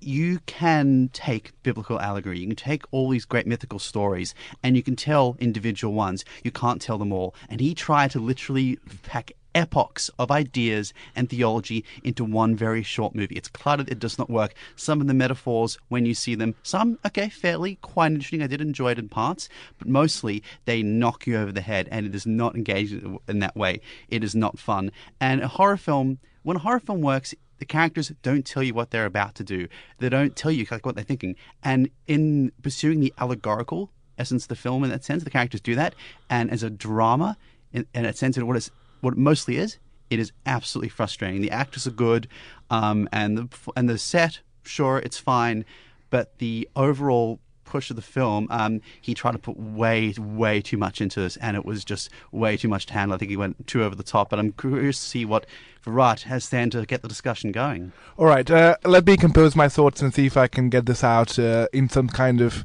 You 0.00 0.40
can 0.46 1.10
take 1.12 1.52
biblical 1.62 2.00
allegory, 2.00 2.40
you 2.40 2.46
can 2.48 2.56
take 2.56 2.82
all 2.90 3.08
these 3.08 3.24
great 3.24 3.46
mythical 3.46 3.78
stories, 3.78 4.34
and 4.62 4.76
you 4.76 4.82
can 4.82 4.96
tell 4.96 5.36
individual 5.38 5.94
ones. 5.94 6.24
You 6.42 6.50
can't 6.50 6.82
tell 6.82 6.98
them 6.98 7.12
all. 7.12 7.34
And 7.48 7.60
he 7.60 7.74
tried 7.74 8.10
to 8.12 8.18
literally 8.18 8.78
pack 9.02 9.32
epochs 9.54 10.10
of 10.18 10.30
ideas 10.30 10.92
and 11.14 11.28
theology 11.28 11.84
into 12.02 12.24
one 12.24 12.56
very 12.56 12.82
short 12.82 13.14
movie. 13.14 13.36
It's 13.36 13.48
cluttered, 13.48 13.90
it 13.90 13.98
does 13.98 14.18
not 14.18 14.30
work. 14.30 14.54
Some 14.76 15.00
of 15.00 15.06
the 15.06 15.14
metaphors, 15.14 15.78
when 15.88 16.06
you 16.06 16.14
see 16.14 16.34
them, 16.34 16.54
some, 16.62 16.98
okay, 17.06 17.28
fairly 17.28 17.76
quite 17.76 18.12
interesting. 18.12 18.42
I 18.42 18.46
did 18.46 18.60
enjoy 18.60 18.92
it 18.92 18.98
in 18.98 19.08
parts, 19.08 19.48
but 19.78 19.88
mostly 19.88 20.42
they 20.64 20.82
knock 20.82 21.26
you 21.26 21.36
over 21.36 21.52
the 21.52 21.60
head, 21.60 21.88
and 21.90 22.06
it 22.06 22.14
is 22.14 22.26
not 22.26 22.54
engaging 22.54 23.18
in 23.28 23.38
that 23.40 23.56
way. 23.56 23.80
It 24.08 24.24
is 24.24 24.34
not 24.34 24.58
fun. 24.58 24.92
And 25.20 25.40
a 25.42 25.48
horror 25.48 25.76
film, 25.76 26.18
when 26.42 26.56
a 26.56 26.60
horror 26.60 26.80
film 26.80 27.00
works, 27.00 27.34
the 27.58 27.64
characters 27.64 28.12
don't 28.22 28.44
tell 28.44 28.62
you 28.62 28.74
what 28.74 28.90
they're 28.90 29.06
about 29.06 29.36
to 29.36 29.44
do. 29.44 29.68
They 29.98 30.08
don't 30.08 30.34
tell 30.34 30.50
you 30.50 30.66
like 30.70 30.84
what 30.84 30.96
they're 30.96 31.04
thinking. 31.04 31.36
And 31.62 31.90
in 32.08 32.50
pursuing 32.60 32.98
the 32.98 33.14
allegorical 33.18 33.90
essence 34.18 34.44
of 34.44 34.48
the 34.48 34.56
film 34.56 34.84
in 34.84 34.90
that 34.90 35.04
sense. 35.04 35.24
The 35.24 35.30
characters 35.30 35.60
do 35.60 35.74
that, 35.74 35.94
and 36.28 36.50
as 36.50 36.62
a 36.62 36.70
drama, 36.70 37.36
in, 37.72 37.86
in 37.94 38.04
that 38.04 38.16
sense, 38.16 38.36
and 38.36 38.46
what 38.46 38.56
it's 38.56 38.70
what 39.02 39.12
it 39.12 39.18
mostly 39.18 39.58
is, 39.58 39.78
it 40.08 40.18
is 40.18 40.32
absolutely 40.46 40.88
frustrating. 40.88 41.42
The 41.42 41.50
actors 41.50 41.86
are 41.86 41.92
good, 41.92 42.26
um, 42.70 43.08
and 43.12 43.36
the 43.36 43.48
and 43.76 43.88
the 43.88 43.98
set, 43.98 44.40
sure, 44.64 44.98
it's 44.98 45.18
fine, 45.18 45.64
but 46.08 46.38
the 46.38 46.68
overall 46.74 47.38
push 47.72 47.88
of 47.88 47.96
the 47.96 48.02
film, 48.02 48.46
um, 48.50 48.82
he 49.00 49.14
tried 49.14 49.32
to 49.32 49.38
put 49.38 49.56
way, 49.56 50.12
way 50.18 50.60
too 50.60 50.76
much 50.76 51.00
into 51.00 51.20
this, 51.20 51.38
and 51.38 51.56
it 51.56 51.64
was 51.64 51.84
just 51.84 52.10
way 52.30 52.54
too 52.54 52.68
much 52.68 52.84
to 52.84 52.92
handle. 52.92 53.14
I 53.14 53.18
think 53.18 53.30
he 53.30 53.36
went 53.36 53.66
too 53.66 53.82
over 53.82 53.94
the 53.94 54.02
top. 54.02 54.28
But 54.28 54.38
I'm 54.38 54.52
curious 54.52 54.98
to 54.98 55.06
see 55.06 55.24
what 55.24 55.46
Virat 55.82 56.22
has 56.22 56.50
then 56.50 56.68
to 56.70 56.84
get 56.84 57.00
the 57.00 57.08
discussion 57.08 57.50
going. 57.50 57.92
All 58.18 58.26
right, 58.26 58.48
uh, 58.50 58.76
let 58.84 59.06
me 59.06 59.16
compose 59.16 59.56
my 59.56 59.70
thoughts 59.70 60.02
and 60.02 60.14
see 60.14 60.26
if 60.26 60.36
I 60.36 60.48
can 60.48 60.68
get 60.68 60.84
this 60.84 61.02
out 61.02 61.38
uh, 61.38 61.68
in 61.72 61.88
some 61.88 62.08
kind 62.08 62.42
of 62.42 62.64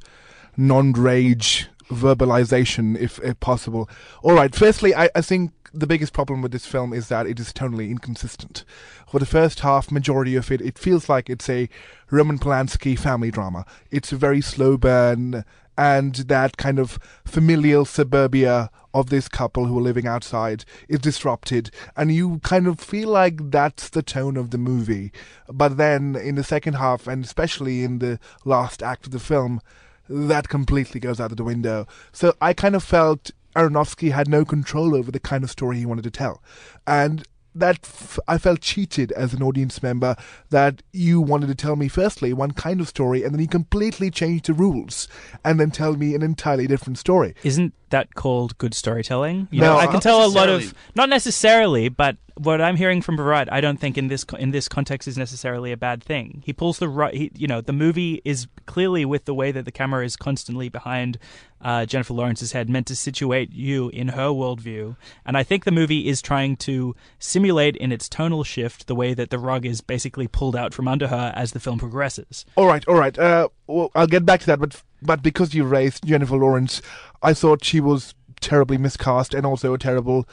non-rage 0.58 1.70
verbalization, 1.90 3.00
if, 3.00 3.18
if 3.24 3.40
possible. 3.40 3.90
All 4.24 4.34
right, 4.34 4.54
firstly, 4.54 4.94
I, 4.94 5.10
I 5.16 5.22
think 5.22 5.54
the 5.74 5.88
biggest 5.88 6.14
problem 6.14 6.42
with 6.42 6.52
this 6.52 6.66
film 6.66 6.94
is 6.94 7.08
that 7.10 7.28
it 7.28 7.40
is 7.40 7.54
tonally 7.54 7.90
inconsistent. 7.90 8.64
For 9.10 9.20
the 9.20 9.26
first 9.26 9.60
half, 9.62 9.92
majority 9.92 10.36
of 10.36 10.52
it, 10.52 10.62
it 10.62 10.78
feels 10.78 11.10
like 11.10 11.30
it's 11.30 11.50
a 11.50 11.70
Roman 12.10 12.40
Polanski 12.40 12.98
family 12.98 13.32
drama. 13.32 13.66
It's 13.92 14.12
a 14.12 14.18
very 14.18 14.42
slow 14.42 14.78
burn, 14.78 15.44
and 15.78 16.16
that 16.16 16.58
kind 16.58 16.80
of 16.80 16.98
familial 17.24 17.86
suburbia 17.86 18.72
of 18.94 19.10
this 19.10 19.28
couple 19.28 19.66
who 19.66 19.78
are 19.78 19.82
living 19.82 20.08
outside 20.08 20.66
is 20.90 21.00
disrupted, 21.00 21.70
and 21.96 22.12
you 22.12 22.40
kind 22.40 22.66
of 22.66 22.80
feel 22.80 23.10
like 23.10 23.52
that's 23.52 23.90
the 23.90 24.02
tone 24.02 24.38
of 24.38 24.50
the 24.50 24.58
movie. 24.58 25.12
But 25.48 25.78
then 25.78 26.16
in 26.16 26.36
the 26.36 26.44
second 26.44 26.74
half, 26.74 27.08
and 27.08 27.24
especially 27.24 27.84
in 27.84 28.00
the 28.00 28.20
last 28.44 28.82
act 28.82 29.06
of 29.06 29.12
the 29.12 29.20
film, 29.20 29.62
that 30.10 30.50
completely 30.50 31.00
goes 31.00 31.20
out 31.20 31.32
of 31.32 31.38
the 31.38 31.44
window. 31.44 31.86
So 32.12 32.34
I 32.42 32.54
kind 32.54 32.76
of 32.76 32.84
felt 32.84 33.32
Aronofsky 33.58 34.12
had 34.12 34.28
no 34.30 34.46
control 34.46 34.96
over 34.96 35.12
the 35.12 35.20
kind 35.20 35.44
of 35.44 35.50
story 35.50 35.78
he 35.80 35.86
wanted 35.86 36.04
to 36.04 36.12
tell. 36.12 36.42
And 36.86 37.26
that 37.56 37.80
f- 37.84 38.20
I 38.28 38.38
felt 38.38 38.62
cheated 38.62 39.12
as 39.14 39.34
an 39.34 39.42
audience 39.42 39.82
member 39.82 40.16
that 40.52 40.84
you 40.94 41.20
wanted 41.20 41.48
to 41.48 41.56
tell 41.56 41.76
me 41.76 41.88
firstly 41.88 42.32
one 42.32 42.52
kind 42.52 42.80
of 42.80 42.88
story 42.88 43.24
and 43.24 43.34
then 43.34 43.42
you 43.42 43.48
completely 43.48 44.12
changed 44.12 44.46
the 44.46 44.54
rules 44.54 45.08
and 45.44 45.60
then 45.60 45.72
tell 45.72 45.96
me 45.96 46.14
an 46.14 46.22
entirely 46.22 46.68
different 46.68 47.00
story. 47.00 47.34
Isn't 47.44 47.74
that 47.90 48.14
called 48.14 48.56
good 48.60 48.76
storytelling? 48.76 49.48
You 49.50 49.62
No, 49.62 49.74
know, 49.74 49.80
I 49.80 49.86
uh, 49.86 49.92
can 49.92 50.02
tell 50.02 50.24
a 50.24 50.28
lot 50.28 50.50
of 50.50 50.74
not 50.94 51.10
necessarily, 51.10 51.90
but 51.90 52.18
what 52.36 52.62
I'm 52.62 52.76
hearing 52.76 53.02
from 53.02 53.16
Barat, 53.16 53.46
I 53.52 53.62
don't 53.62 53.80
think 53.80 53.98
in 53.98 54.08
this 54.08 54.24
in 54.38 54.52
this 54.52 54.68
context 54.68 55.08
is 55.08 55.18
necessarily 55.18 55.72
a 55.72 55.78
bad 55.78 56.04
thing. 56.04 56.44
He 56.46 56.54
pulls 56.54 56.78
the 56.78 56.88
right, 56.88 57.14
he, 57.14 57.32
you 57.36 57.48
know, 57.48 57.62
the 57.62 57.74
movie 57.74 58.22
is 58.24 58.46
clearly 58.68 59.04
with 59.06 59.26
the 59.26 59.34
way 59.34 59.52
that 59.52 59.66
the 59.66 59.72
camera 59.72 60.06
is 60.06 60.16
constantly 60.16 60.70
behind 60.70 61.18
uh, 61.62 61.86
Jennifer 61.86 62.14
Lawrence's 62.14 62.52
head, 62.52 62.70
meant 62.70 62.88
to 62.88 62.96
situate 62.96 63.52
you 63.52 63.90
in 63.90 64.10
her 64.10 64.28
worldview, 64.28 64.96
and 65.26 65.38
I 65.38 65.44
think 65.44 65.66
the 65.66 65.72
movie 65.72 66.08
is 66.08 66.22
trying 66.22 66.56
to 66.58 66.96
simulate 67.20 67.76
in 67.76 67.92
its 67.92 68.08
tonal 68.10 68.44
shift 68.44 68.88
the 68.88 68.96
way 68.96 69.14
that 69.14 69.30
the 69.30 69.40
rug 69.40 69.66
is 69.66 69.82
basically 69.82 70.28
pulled 70.28 70.56
out 70.56 70.74
from 70.74 70.88
under 70.88 71.08
her 71.08 71.34
as 71.36 71.52
the 71.52 71.60
film 71.60 71.80
progresses. 71.80 72.46
All 72.56 72.68
right, 72.68 72.88
all 72.88 72.96
right. 72.96 73.18
Uh, 73.18 73.50
well, 73.68 73.92
I'll 73.96 74.08
get 74.08 74.26
back 74.26 74.42
to 74.42 74.46
that, 74.48 74.60
but 74.60 74.82
but 75.02 75.22
because 75.22 75.54
you 75.54 75.64
raised 75.64 76.06
Jennifer 76.06 76.38
Lawrence, 76.38 76.82
I 77.22 77.34
thought 77.34 77.64
she 77.64 77.80
was 77.80 78.16
terribly 78.40 78.78
miscast 78.78 79.34
and 79.34 79.46
also 79.46 79.74
a 79.74 79.78
terrible 79.78 80.28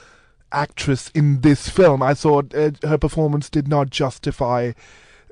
actress 0.52 1.10
in 1.14 1.40
this 1.40 1.68
film. 1.68 2.02
I 2.02 2.14
thought 2.14 2.54
uh, 2.54 2.70
her 2.82 2.98
performance 2.98 3.50
did 3.50 3.68
not 3.68 3.90
justify 3.90 4.72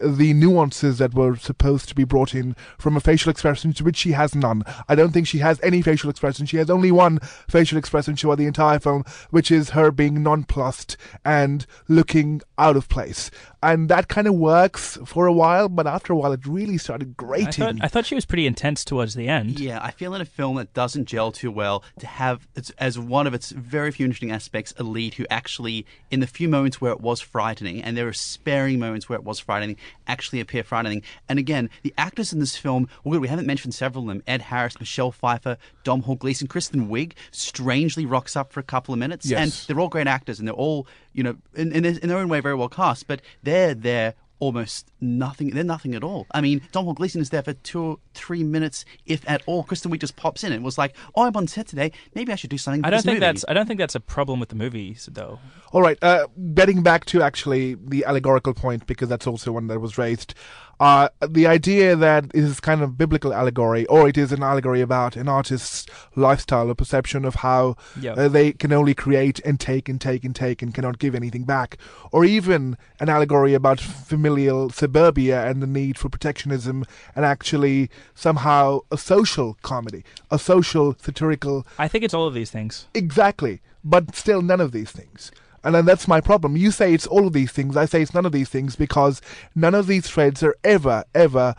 the 0.03 0.35
nuances 0.35 0.99
that 0.99 1.15
were 1.15 1.37
supposed 1.37 1.89
to 1.89 1.95
be 1.95 2.05
brought 2.05 2.35
in 2.35 2.57
from 2.79 2.97
a 2.97 3.01
facial 3.01 3.31
expression 3.31 3.73
to 3.75 3.85
which 3.85 3.97
she 3.97 4.13
has 4.13 4.35
none. 4.35 4.63
I 4.89 4.95
don't 4.95 5.13
think 5.13 5.27
she 5.27 5.39
has 5.39 5.61
any 5.63 5.83
facial 5.83 6.11
expression. 6.11 6.47
She 6.47 6.57
has 6.59 6.71
only 6.71 6.91
one 6.91 7.19
facial 7.49 7.79
expression 7.79 8.17
throughout 8.17 8.39
the 8.39 8.47
entire 8.47 8.79
film, 8.79 9.05
which 9.31 9.51
is 9.51 9.71
her 9.71 9.91
being 9.91 10.23
nonplussed 10.23 10.97
and 11.25 11.67
looking 11.89 12.43
out 12.59 12.77
of 12.77 12.89
place. 12.89 13.31
And 13.63 13.89
that 13.89 14.09
kind 14.09 14.27
of 14.27 14.35
works 14.35 14.99
for 15.05 15.27
a 15.27 15.33
while, 15.33 15.69
but 15.69 15.87
after 15.87 16.13
a 16.13 16.17
while 16.17 16.33
it 16.33 16.45
really 16.47 16.79
started 16.79 17.11
I 17.11 17.13
grating. 17.17 17.53
thought, 17.53 17.75
I 17.81 17.87
thought 17.89 18.07
she 18.07 18.15
was 18.17 18.25
pretty 18.25 18.47
intense 18.47 18.85
towards 18.85 19.15
the 19.15 19.29
end. 19.29 19.61
Yeah, 19.61 19.79
I 19.81 19.93
feel 19.93 20.15
in 20.15 20.21
a 20.21 20.25
film 20.25 20.57
that 20.57 20.75
doesn't 20.75 21.05
gel 21.07 21.31
too 21.31 21.51
well 21.51 21.85
to 22.01 22.07
have 22.07 22.49
its, 22.57 22.71
as 22.79 22.99
one 22.99 23.27
of 23.29 23.35
its 23.35 23.51
very 23.53 23.93
few 23.93 24.05
interesting 24.05 24.33
aspects 24.33 24.75
a 24.79 24.83
lead 24.83 25.15
who 25.15 25.27
actually, 25.31 25.87
in 26.11 26.19
the 26.21 26.27
few 26.27 26.49
moments 26.49 26.81
where 26.81 26.91
it 26.93 27.01
was 27.01 27.21
frightening, 27.21 27.81
and 27.83 27.97
there 27.97 28.05
were 28.07 28.13
sparing 28.13 28.81
moments 28.81 29.09
where 29.09 29.17
it 29.19 29.25
was 29.25 29.39
frightening, 29.39 29.77
actually 30.09 30.41
appear 30.41 30.65
frightening. 30.65 31.03
And 31.29 31.39
again, 31.39 31.71
the 31.83 31.95
actors 31.97 32.33
in 32.33 32.41
this 32.41 32.57
film, 32.57 32.89
well, 33.05 33.13
good, 33.13 33.21
we 33.21 33.29
haven't 33.29 33.47
mentioned 33.47 33.75
several 33.75 34.03
of 34.05 34.09
them: 34.09 34.23
Ed 34.27 34.43
Harris, 34.43 34.81
Michelle 34.81 35.13
Pfeiffer, 35.13 35.57
Domhnall 35.85 36.17
Gleeson, 36.17 36.49
Kristen 36.49 36.89
Wiig. 36.89 37.13
Strangely 37.31 38.07
rocks 38.07 38.35
up 38.35 38.53
for 38.53 38.59
a 38.61 38.65
couple 38.65 38.93
of 38.93 38.99
minutes, 38.99 39.27
Yes. 39.27 39.39
and 39.41 39.69
they're 39.69 39.81
all 39.81 39.89
great 39.89 40.07
actors, 40.09 40.39
and 40.41 40.49
they're 40.49 40.55
all, 40.55 40.87
you 41.13 41.23
know, 41.23 41.37
in, 41.55 41.71
in, 41.73 41.83
their, 41.85 41.93
in 41.99 42.09
their 42.09 42.19
own 42.19 42.29
way, 42.29 42.41
very 42.41 42.55
well 42.57 42.69
cast. 42.69 43.07
But 43.07 43.21
they're 43.43 43.52
there 43.75 44.15
almost 44.43 44.91
nothing. 45.01 45.51
They're 45.51 45.63
nothing 45.63 45.95
at 45.95 46.03
all. 46.03 46.27
I 46.33 46.41
mean, 46.41 46.63
Domhnall 46.73 46.95
Gleeson 46.95 47.21
is 47.21 47.31
there 47.31 47.45
for 47.45 47.53
two 47.53 47.81
or 47.81 47.99
three 48.13 48.43
minutes, 48.43 48.85
if 49.07 49.23
at 49.31 49.41
all. 49.47 49.63
Kristen 49.63 49.93
Wiig 49.93 50.01
just 50.01 50.17
pops 50.17 50.43
in 50.43 50.53
and 50.53 50.65
was 50.65 50.77
like, 50.77 50.97
"Oh, 51.15 51.23
I'm 51.23 51.37
on 51.37 51.47
set 51.47 51.69
today. 51.69 51.93
Maybe 52.17 52.33
I 52.33 52.35
should 52.35 52.51
do 52.51 52.59
something." 52.59 52.85
I 52.85 52.91
don't 52.91 52.99
this 52.99 53.05
think 53.05 53.21
movie." 53.21 53.27
that's 53.27 53.45
I 53.47 53.55
don't 53.55 53.67
think 53.67 53.79
that's 53.79 53.95
a 53.95 54.01
problem 54.01 54.41
with 54.41 54.49
the 54.49 54.57
movies 54.57 55.09
though. 55.13 55.39
All 55.71 55.81
right, 55.81 55.97
uh, 56.03 56.27
getting 56.55 56.83
back 56.83 57.05
to 57.07 57.23
actually 57.23 57.77
the 57.87 58.05
allegorical 58.05 58.53
point, 58.53 58.87
because 58.89 59.09
that's 59.09 59.29
also 59.29 59.53
one 59.53 59.69
that 59.69 59.81
was 59.81 59.97
raised. 59.97 60.35
Uh, 60.81 61.09
the 61.29 61.47
idea 61.47 61.95
that 61.95 62.25
it 62.35 62.35
is 62.43 62.59
kind 62.59 62.83
of 62.83 62.99
biblical 62.99 63.33
allegory, 63.33 63.87
or 63.87 64.09
it 64.09 64.19
is 64.19 64.33
an 64.33 64.43
allegory 64.43 64.81
about 64.81 65.15
an 65.17 65.29
artist's 65.29 65.87
lifestyle 66.17 66.69
or 66.69 66.75
perception 66.75 67.25
of 67.25 67.37
how 67.37 67.77
Yeah. 68.01 68.15
uh, 68.15 68.27
they 68.29 68.53
can 68.53 68.73
only 68.73 68.93
create 68.95 69.39
and 69.45 69.61
take 69.61 69.89
and 69.89 70.01
take 70.01 70.25
and 70.25 70.35
take 70.35 70.61
and 70.61 70.75
cannot 70.75 70.99
give 70.99 71.15
anything 71.15 71.45
back, 71.45 71.77
or 72.11 72.25
even 72.25 72.77
an 72.99 73.09
allegory 73.09 73.55
about 73.55 73.79
familial 73.81 74.71
suburbia 74.71 75.47
and 75.49 75.63
the 75.63 75.69
need 75.69 75.99
for 75.99 76.09
protectionism, 76.09 76.85
and 77.15 77.25
actually 77.25 77.89
somehow 78.15 78.81
a 78.91 78.99
social 78.99 79.57
comedy, 79.63 80.05
a 80.33 80.39
social 80.39 80.97
satirical 81.01 81.65
I 81.79 81.87
think 81.87 82.03
it's 82.03 82.15
all 82.15 82.27
of 82.27 82.35
these 82.35 82.51
things. 82.51 82.89
Exactly, 82.95 83.61
but 83.85 84.17
still 84.17 84.43
none 84.43 84.61
of 84.61 84.73
these 84.73 84.91
things. 84.91 85.31
And 85.65 85.75
then 85.75 85.85
that's 85.85 86.09
my 86.09 86.21
problem. 86.21 86.57
You 86.57 86.71
say 86.71 86.93
it's 86.93 87.07
all 87.07 87.27
of 87.27 87.33
these 87.33 87.53
things, 87.53 87.77
I 87.77 87.85
say 87.85 88.03
it's 88.03 88.15
none 88.15 88.27
of 88.27 88.33
these 88.33 88.49
things 88.49 88.77
because 88.77 89.21
none 89.55 89.75
of 89.75 89.87
these 89.87 90.07
threads 90.07 90.43
are 90.43 90.57
ever, 90.65 91.05
ever 91.15 91.55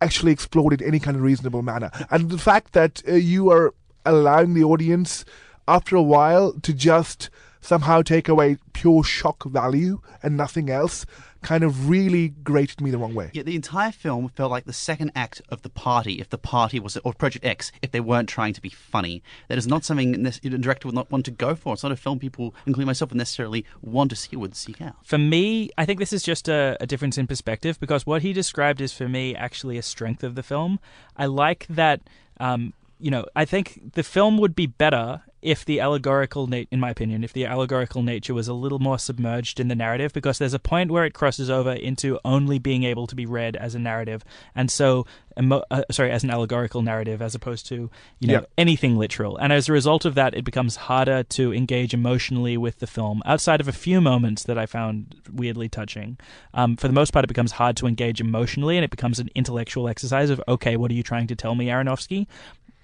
actually 0.00 0.32
explored 0.32 0.72
in 0.72 0.86
any 0.86 0.98
kind 0.98 1.16
of 1.16 1.22
reasonable 1.22 1.62
manner. 1.62 1.90
And 2.10 2.30
the 2.30 2.38
fact 2.38 2.72
that 2.72 3.02
uh, 3.08 3.14
you 3.14 3.50
are 3.50 3.74
allowing 4.04 4.54
the 4.54 4.64
audience, 4.64 5.24
after 5.68 5.94
a 5.94 6.02
while, 6.02 6.52
to 6.62 6.72
just 6.72 7.30
somehow 7.60 8.02
take 8.02 8.28
away 8.28 8.56
pure 8.72 9.04
shock 9.04 9.44
value 9.44 10.00
and 10.22 10.36
nothing 10.36 10.70
else 10.70 11.04
kind 11.42 11.64
of 11.64 11.88
really 11.88 12.28
grated 12.28 12.80
me 12.80 12.90
the 12.90 12.98
wrong 12.98 13.14
way. 13.14 13.30
Yeah, 13.32 13.42
the 13.42 13.56
entire 13.56 13.92
film 13.92 14.28
felt 14.28 14.50
like 14.50 14.64
the 14.64 14.72
second 14.72 15.12
act 15.14 15.40
of 15.48 15.62
the 15.62 15.70
party. 15.70 16.20
If 16.20 16.28
the 16.28 16.38
party 16.38 16.78
was, 16.78 16.96
or 16.98 17.14
Project 17.14 17.44
X, 17.44 17.72
if 17.82 17.90
they 17.92 18.00
weren't 18.00 18.28
trying 18.28 18.52
to 18.52 18.60
be 18.60 18.68
funny, 18.68 19.22
that 19.48 19.56
is 19.56 19.66
not 19.66 19.84
something 19.84 20.22
this- 20.22 20.40
a 20.44 20.50
director 20.50 20.88
would 20.88 20.94
not 20.94 21.10
want 21.10 21.24
to 21.26 21.30
go 21.30 21.54
for. 21.54 21.72
It's 21.72 21.82
not 21.82 21.92
a 21.92 21.96
film 21.96 22.18
people, 22.18 22.54
including 22.66 22.86
myself, 22.86 23.10
would 23.10 23.18
necessarily 23.18 23.64
want 23.80 24.10
to 24.10 24.16
see 24.16 24.36
or 24.36 24.40
would 24.40 24.54
seek 24.56 24.80
out. 24.82 24.96
For 25.02 25.18
me, 25.18 25.70
I 25.78 25.86
think 25.86 25.98
this 25.98 26.12
is 26.12 26.22
just 26.22 26.48
a, 26.48 26.76
a 26.80 26.86
difference 26.86 27.16
in 27.16 27.26
perspective 27.26 27.80
because 27.80 28.06
what 28.06 28.22
he 28.22 28.32
described 28.32 28.80
is 28.80 28.92
for 28.92 29.08
me 29.08 29.34
actually 29.34 29.78
a 29.78 29.82
strength 29.82 30.22
of 30.22 30.34
the 30.34 30.42
film. 30.42 30.78
I 31.16 31.26
like 31.26 31.66
that. 31.70 32.00
Um, 32.38 32.72
you 33.00 33.10
know, 33.10 33.24
I 33.34 33.44
think 33.44 33.92
the 33.94 34.02
film 34.02 34.38
would 34.38 34.54
be 34.54 34.66
better 34.66 35.22
if 35.42 35.64
the 35.64 35.80
allegorical, 35.80 36.46
na- 36.46 36.64
in 36.70 36.78
my 36.80 36.90
opinion, 36.90 37.24
if 37.24 37.32
the 37.32 37.46
allegorical 37.46 38.02
nature 38.02 38.34
was 38.34 38.46
a 38.46 38.52
little 38.52 38.78
more 38.78 38.98
submerged 38.98 39.58
in 39.58 39.68
the 39.68 39.74
narrative, 39.74 40.12
because 40.12 40.36
there's 40.38 40.52
a 40.52 40.58
point 40.58 40.90
where 40.90 41.06
it 41.06 41.14
crosses 41.14 41.48
over 41.48 41.72
into 41.72 42.18
only 42.26 42.58
being 42.58 42.84
able 42.84 43.06
to 43.06 43.14
be 43.16 43.24
read 43.24 43.56
as 43.56 43.74
a 43.74 43.78
narrative, 43.78 44.22
and 44.54 44.70
so, 44.70 45.06
emo- 45.38 45.62
uh, 45.70 45.82
sorry, 45.90 46.10
as 46.10 46.22
an 46.24 46.30
allegorical 46.30 46.82
narrative, 46.82 47.22
as 47.22 47.34
opposed 47.34 47.66
to 47.68 47.88
you 48.18 48.28
know 48.28 48.34
Yep. 48.34 48.50
anything 48.58 48.98
literal. 48.98 49.38
And 49.38 49.50
as 49.50 49.66
a 49.66 49.72
result 49.72 50.04
of 50.04 50.14
that, 50.14 50.34
it 50.34 50.44
becomes 50.44 50.76
harder 50.76 51.22
to 51.22 51.54
engage 51.54 51.94
emotionally 51.94 52.58
with 52.58 52.80
the 52.80 52.86
film. 52.86 53.22
Outside 53.24 53.62
of 53.62 53.68
a 53.68 53.72
few 53.72 54.02
moments 54.02 54.42
that 54.44 54.58
I 54.58 54.66
found 54.66 55.16
weirdly 55.32 55.70
touching, 55.70 56.18
um, 56.52 56.76
for 56.76 56.86
the 56.86 56.92
most 56.92 57.12
part, 57.12 57.24
it 57.24 57.28
becomes 57.28 57.52
hard 57.52 57.78
to 57.78 57.86
engage 57.86 58.20
emotionally, 58.20 58.76
and 58.76 58.84
it 58.84 58.90
becomes 58.90 59.18
an 59.18 59.30
intellectual 59.34 59.88
exercise 59.88 60.28
of 60.28 60.42
okay, 60.46 60.76
what 60.76 60.90
are 60.90 60.94
you 60.94 61.02
trying 61.02 61.28
to 61.28 61.34
tell 61.34 61.54
me, 61.54 61.68
Aronofsky? 61.68 62.26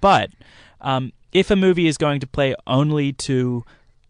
But 0.01 0.31
um, 0.81 1.13
if 1.33 1.51
a 1.51 1.57
movie 1.57 1.87
is 1.87 1.99
going 1.99 2.21
to 2.21 2.27
play 2.27 2.55
only 2.67 3.13
to 3.13 3.65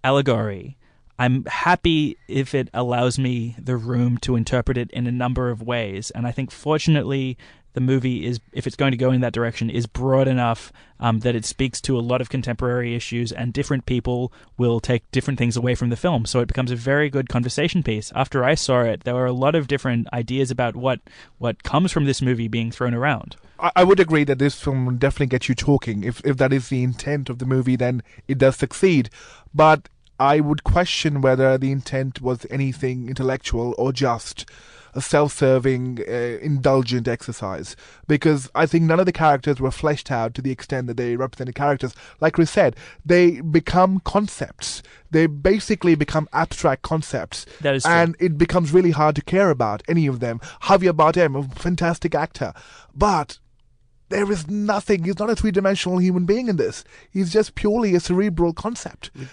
allegory, 0.05 0.77
I'm 1.19 1.45
happy 1.47 2.19
if 2.29 2.55
it 2.55 2.69
allows 2.75 3.19
me 3.19 3.57
the 3.59 3.77
room 3.77 4.19
to 4.19 4.37
interpret 4.37 4.77
it 4.77 4.91
in 4.91 5.07
a 5.07 5.13
number 5.13 5.51
of 5.51 5.63
ways. 5.63 6.11
And 6.11 6.27
I 6.27 6.33
think, 6.33 6.51
fortunately, 6.51 7.39
the 7.73 7.81
movie 7.81 8.27
is, 8.27 8.41
if 8.53 8.67
it's 8.67 8.77
going 8.77 8.91
to 8.91 8.97
go 8.97 9.11
in 9.11 9.21
that 9.21 9.33
direction, 9.33 9.69
is 9.69 9.87
broad 9.87 10.29
enough 10.29 10.73
um, 11.01 11.21
that 11.21 11.35
it 11.35 11.45
speaks 11.45 11.81
to 11.83 11.99
a 11.99 12.01
lot 12.01 12.21
of 12.21 12.31
contemporary 12.31 12.95
issues, 12.95 13.33
and 13.33 13.53
different 13.53 13.87
people 13.87 14.33
will 14.57 14.81
take 14.81 15.11
different 15.11 15.39
things 15.39 15.57
away 15.57 15.75
from 15.75 15.91
the 15.91 15.97
film. 15.97 16.27
So 16.27 16.41
it 16.41 16.49
becomes 16.49 16.71
a 16.71 16.77
very 16.77 17.11
good 17.11 17.29
conversation 17.29 17.83
piece. 17.83 18.13
After 18.15 18.45
I 18.45 18.55
saw 18.55 18.83
it, 18.83 19.05
there 19.05 19.15
were 19.15 19.27
a 19.27 19.33
lot 19.33 19.55
of 19.55 19.69
different 19.69 20.09
ideas 20.13 20.51
about 20.51 20.77
what 20.77 21.01
what 21.39 21.63
comes 21.63 21.93
from 21.93 22.05
this 22.05 22.23
movie 22.23 22.49
being 22.49 22.71
thrown 22.71 22.95
around. 22.95 23.37
I, 23.59 23.73
I 23.77 23.85
would 23.85 24.01
agree 24.01 24.25
that 24.25 24.39
this 24.39 24.61
film 24.61 24.97
definitely 24.99 25.27
gets 25.27 25.49
you 25.49 25.55
talking. 25.55 26.05
If 26.05 26.21
if 26.25 26.37
that 26.39 26.53
is 26.53 26.69
the 26.69 26.83
intent 26.83 27.29
of 27.31 27.39
the 27.39 27.47
movie, 27.47 27.77
then 27.77 28.03
it 28.29 28.39
does 28.39 28.57
succeed. 28.57 29.11
But 29.55 29.89
I 30.19 30.41
would 30.41 30.65
question 30.65 31.21
whether 31.21 31.59
the 31.59 31.73
intent 31.73 32.21
was 32.21 32.47
anything 32.51 33.09
intellectual 33.09 33.75
or 33.77 33.93
just 33.93 34.47
a 34.95 35.01
self-serving, 35.03 36.01
uh, 36.09 36.39
indulgent 36.41 37.07
exercise. 37.07 37.77
Because 38.09 38.51
I 38.55 38.65
think 38.65 38.85
none 38.85 38.99
of 38.99 39.05
the 39.05 39.13
characters 39.13 39.61
were 39.61 39.71
fleshed 39.71 40.11
out 40.11 40.33
to 40.35 40.43
the 40.43 40.51
extent 40.51 40.87
that 40.87 40.97
they 40.97 41.17
represented 41.17 41.55
characters. 41.55 41.95
Like 42.19 42.33
Chris 42.33 42.51
said, 42.51 42.77
they 43.05 43.43
become 43.43 44.01
concepts. 44.01 44.83
They 45.11 45.27
basically 45.27 45.97
become 45.97 46.29
abstract 46.33 46.81
concepts. 46.81 47.45
That 47.61 47.75
is 47.75 47.83
true. 47.83 47.93
and 47.93 48.17
it 48.19 48.39
becomes 48.39 48.73
really 48.73 48.93
hard 48.93 49.17
to 49.17 49.23
care 49.23 49.51
about 49.51 49.83
any 49.87 50.07
of 50.07 50.21
them. 50.21 50.41
Javier 50.63 50.93
Bardem, 50.95 51.39
a 51.39 51.55
fantastic 51.55 52.15
actor, 52.15 52.55
but 52.95 53.39
there 54.09 54.31
is 54.31 54.49
nothing. 54.49 55.05
He's 55.05 55.19
not 55.19 55.31
a 55.31 55.37
three-dimensional 55.37 55.99
human 55.99 56.27
being 56.27 56.49
in 56.49 56.57
this. 56.57 56.85
He's 57.11 57.33
just 57.33 57.55
purely 57.55 57.95
a 57.95 58.01
cerebral 58.01 58.53
concept. 58.53 59.11
Mm. 59.15 59.29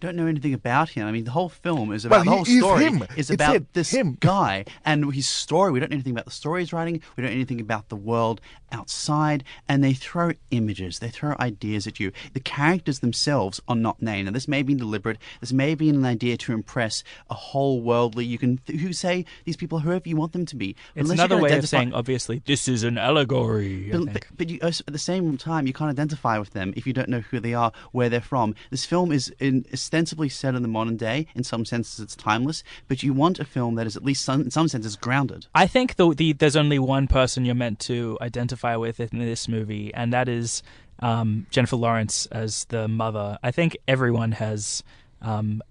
We 0.00 0.06
don't 0.06 0.14
know 0.14 0.26
anything 0.26 0.54
about 0.54 0.90
him. 0.90 1.08
I 1.08 1.10
mean, 1.10 1.24
the 1.24 1.32
whole 1.32 1.48
film 1.48 1.92
is 1.92 2.06
Well, 2.06 2.20
about 2.20 2.24
the 2.24 2.30
whole 2.30 2.42
is 2.46 2.58
story 2.58 2.84
him. 2.84 3.02
is 3.16 3.30
It's 3.30 3.30
about 3.30 3.56
it, 3.56 3.72
this 3.74 3.90
him. 3.90 4.16
guy 4.20 4.64
and 4.84 5.12
his 5.12 5.28
story. 5.28 5.72
We 5.72 5.80
don't 5.80 5.90
know 5.90 5.96
anything 5.96 6.12
about 6.12 6.24
the 6.24 6.30
story 6.30 6.62
he's 6.62 6.72
writing. 6.72 7.02
We 7.16 7.22
don't 7.22 7.30
know 7.32 7.34
anything 7.34 7.60
about 7.60 7.88
the 7.88 7.96
world 7.96 8.40
outside. 8.70 9.42
And 9.68 9.82
they 9.82 9.94
throw 9.94 10.34
images, 10.52 11.00
they 11.00 11.08
throw 11.08 11.34
ideas 11.40 11.88
at 11.88 11.98
you. 11.98 12.12
The 12.32 12.38
characters 12.38 13.00
themselves 13.00 13.60
are 13.66 13.74
not 13.74 14.00
named. 14.00 14.26
Now, 14.26 14.32
this 14.32 14.46
may 14.46 14.62
be 14.62 14.74
deliberate. 14.76 15.18
This 15.40 15.52
may 15.52 15.74
be 15.74 15.88
an 15.88 16.04
idea 16.04 16.36
to 16.36 16.52
impress 16.52 17.02
a 17.28 17.34
whole 17.34 17.80
worldly. 17.82 18.24
You 18.24 18.38
can 18.38 18.60
who 18.68 18.92
say 18.92 19.24
these 19.46 19.56
people 19.56 19.80
whoever 19.80 20.08
you 20.08 20.14
want 20.14 20.32
them 20.32 20.46
to 20.46 20.54
be. 20.54 20.76
It's 20.94 21.10
Unless 21.10 21.18
another 21.18 21.34
can 21.36 21.42
way 21.42 21.58
of 21.58 21.68
saying, 21.68 21.92
obviously, 21.92 22.40
this 22.46 22.68
is 22.68 22.84
an 22.84 22.98
allegory. 22.98 23.88
I 23.92 23.96
but, 23.96 24.04
think. 24.04 24.12
but, 24.12 24.36
but 24.38 24.48
you, 24.50 24.58
uh, 24.62 24.68
at 24.68 24.92
the 24.92 24.98
same 24.98 25.36
time, 25.38 25.66
you 25.66 25.72
can't 25.72 25.90
identify 25.90 26.38
with 26.38 26.50
them 26.50 26.72
if 26.76 26.86
you 26.86 26.92
don't 26.92 27.08
know 27.08 27.20
who 27.20 27.40
they 27.40 27.54
are, 27.54 27.72
where 27.90 28.08
they're 28.08 28.20
from. 28.20 28.54
This 28.70 28.84
film 28.84 29.10
is 29.10 29.34
in, 29.40 29.64
ostensibly 29.88 30.28
set 30.28 30.54
in 30.54 30.60
the 30.60 30.68
modern 30.68 30.98
day. 30.98 31.26
In 31.34 31.42
some 31.42 31.64
senses, 31.64 31.98
it's 31.98 32.14
timeless. 32.14 32.62
But 32.88 33.02
you 33.02 33.14
want 33.14 33.38
a 33.38 33.44
film 33.44 33.76
that 33.76 33.86
is 33.86 33.96
at 33.96 34.04
least, 34.04 34.22
some, 34.22 34.42
in 34.42 34.50
some 34.50 34.68
senses, 34.68 34.96
grounded. 34.96 35.46
I 35.54 35.66
think 35.66 35.96
the, 35.96 36.12
the 36.14 36.34
there's 36.34 36.56
only 36.56 36.78
one 36.78 37.06
person 37.08 37.46
you're 37.46 37.54
meant 37.54 37.80
to 37.80 38.18
identify 38.20 38.76
with 38.76 39.00
in 39.00 39.18
this 39.18 39.48
movie, 39.48 39.92
and 39.94 40.12
that 40.12 40.28
is 40.28 40.62
um, 40.98 41.46
Jennifer 41.50 41.76
Lawrence 41.76 42.26
as 42.26 42.66
the 42.66 42.86
mother. 42.86 43.38
I 43.42 43.50
think 43.50 43.78
everyone 43.88 44.32
has 44.32 44.82
um, 45.22 45.62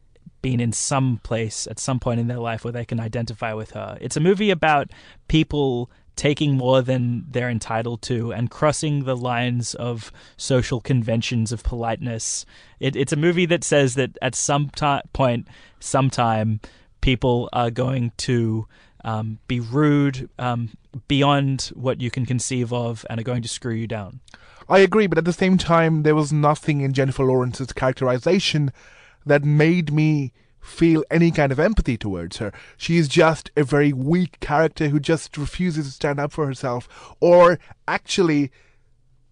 been 0.42 0.60
in 0.60 0.72
some 0.72 1.20
place 1.22 1.68
at 1.68 1.78
some 1.78 2.00
point 2.00 2.20
in 2.20 2.28
their 2.28 2.40
life 2.40 2.64
where 2.64 2.72
they 2.74 2.86
can 2.86 3.00
identify 3.00 3.54
with 3.54 3.72
her. 3.72 4.00
It's 4.02 4.18
a 4.18 4.20
movie 4.20 4.50
about 4.50 4.90
people 5.28 5.92
taking 6.18 6.58
more 6.58 6.82
than 6.82 7.26
they're 7.30 7.50
entitled 7.50 8.02
to 8.02 8.34
and 8.34 8.52
crossing 8.52 9.06
the 9.06 9.16
lines 9.16 9.76
of 9.76 10.12
social 10.36 10.82
conventions 10.82 11.52
of 11.52 11.64
politeness. 11.64 12.46
It, 12.80 12.96
it's 12.96 13.14
a 13.14 13.18
movie 13.18 13.46
that 13.46 13.64
says 13.64 13.96
that 13.96 14.18
at 14.22 14.36
some 14.36 14.70
ti 14.70 15.00
point, 15.14 15.48
sometime, 15.80 16.60
people 17.02 17.48
are 17.54 17.72
going 17.72 18.12
to 18.18 18.68
um, 19.06 19.40
be 19.48 19.60
rude 19.60 20.30
um, 20.38 20.72
beyond 21.08 21.72
what 21.74 22.02
you 22.02 22.12
can 22.12 22.26
conceive 22.26 22.74
of 22.74 23.06
and 23.10 23.20
are 23.20 23.24
going 23.24 23.44
to 23.44 23.48
screw 23.48 23.74
you 23.74 23.88
down. 23.88 24.20
I 24.68 24.80
agree, 24.80 25.08
but 25.08 25.18
at 25.18 25.26
the 25.26 25.32
same 25.32 25.58
time, 25.58 26.04
there 26.04 26.16
was 26.16 26.34
nothing 26.34 26.82
in 26.82 26.92
Jennifer 26.92 27.24
Lawrence's 27.24 27.72
characterization 27.72 28.72
that 29.26 29.44
made 29.44 29.94
me 29.94 30.34
feel 30.68 31.04
any 31.10 31.32
kind 31.32 31.52
of 31.52 31.60
empathy 31.60 31.98
towards 31.98 32.38
her. 32.38 32.52
She 32.78 32.98
is 32.98 33.08
just 33.08 33.50
a 33.56 33.64
very 33.64 33.94
weak 33.94 34.40
character 34.40 34.90
who 34.90 35.00
just 35.00 35.38
refuses 35.38 35.86
to 35.86 35.92
stand 35.92 36.20
up 36.20 36.32
for 36.32 36.46
herself, 36.46 36.88
or 37.20 37.58
actually 37.88 38.52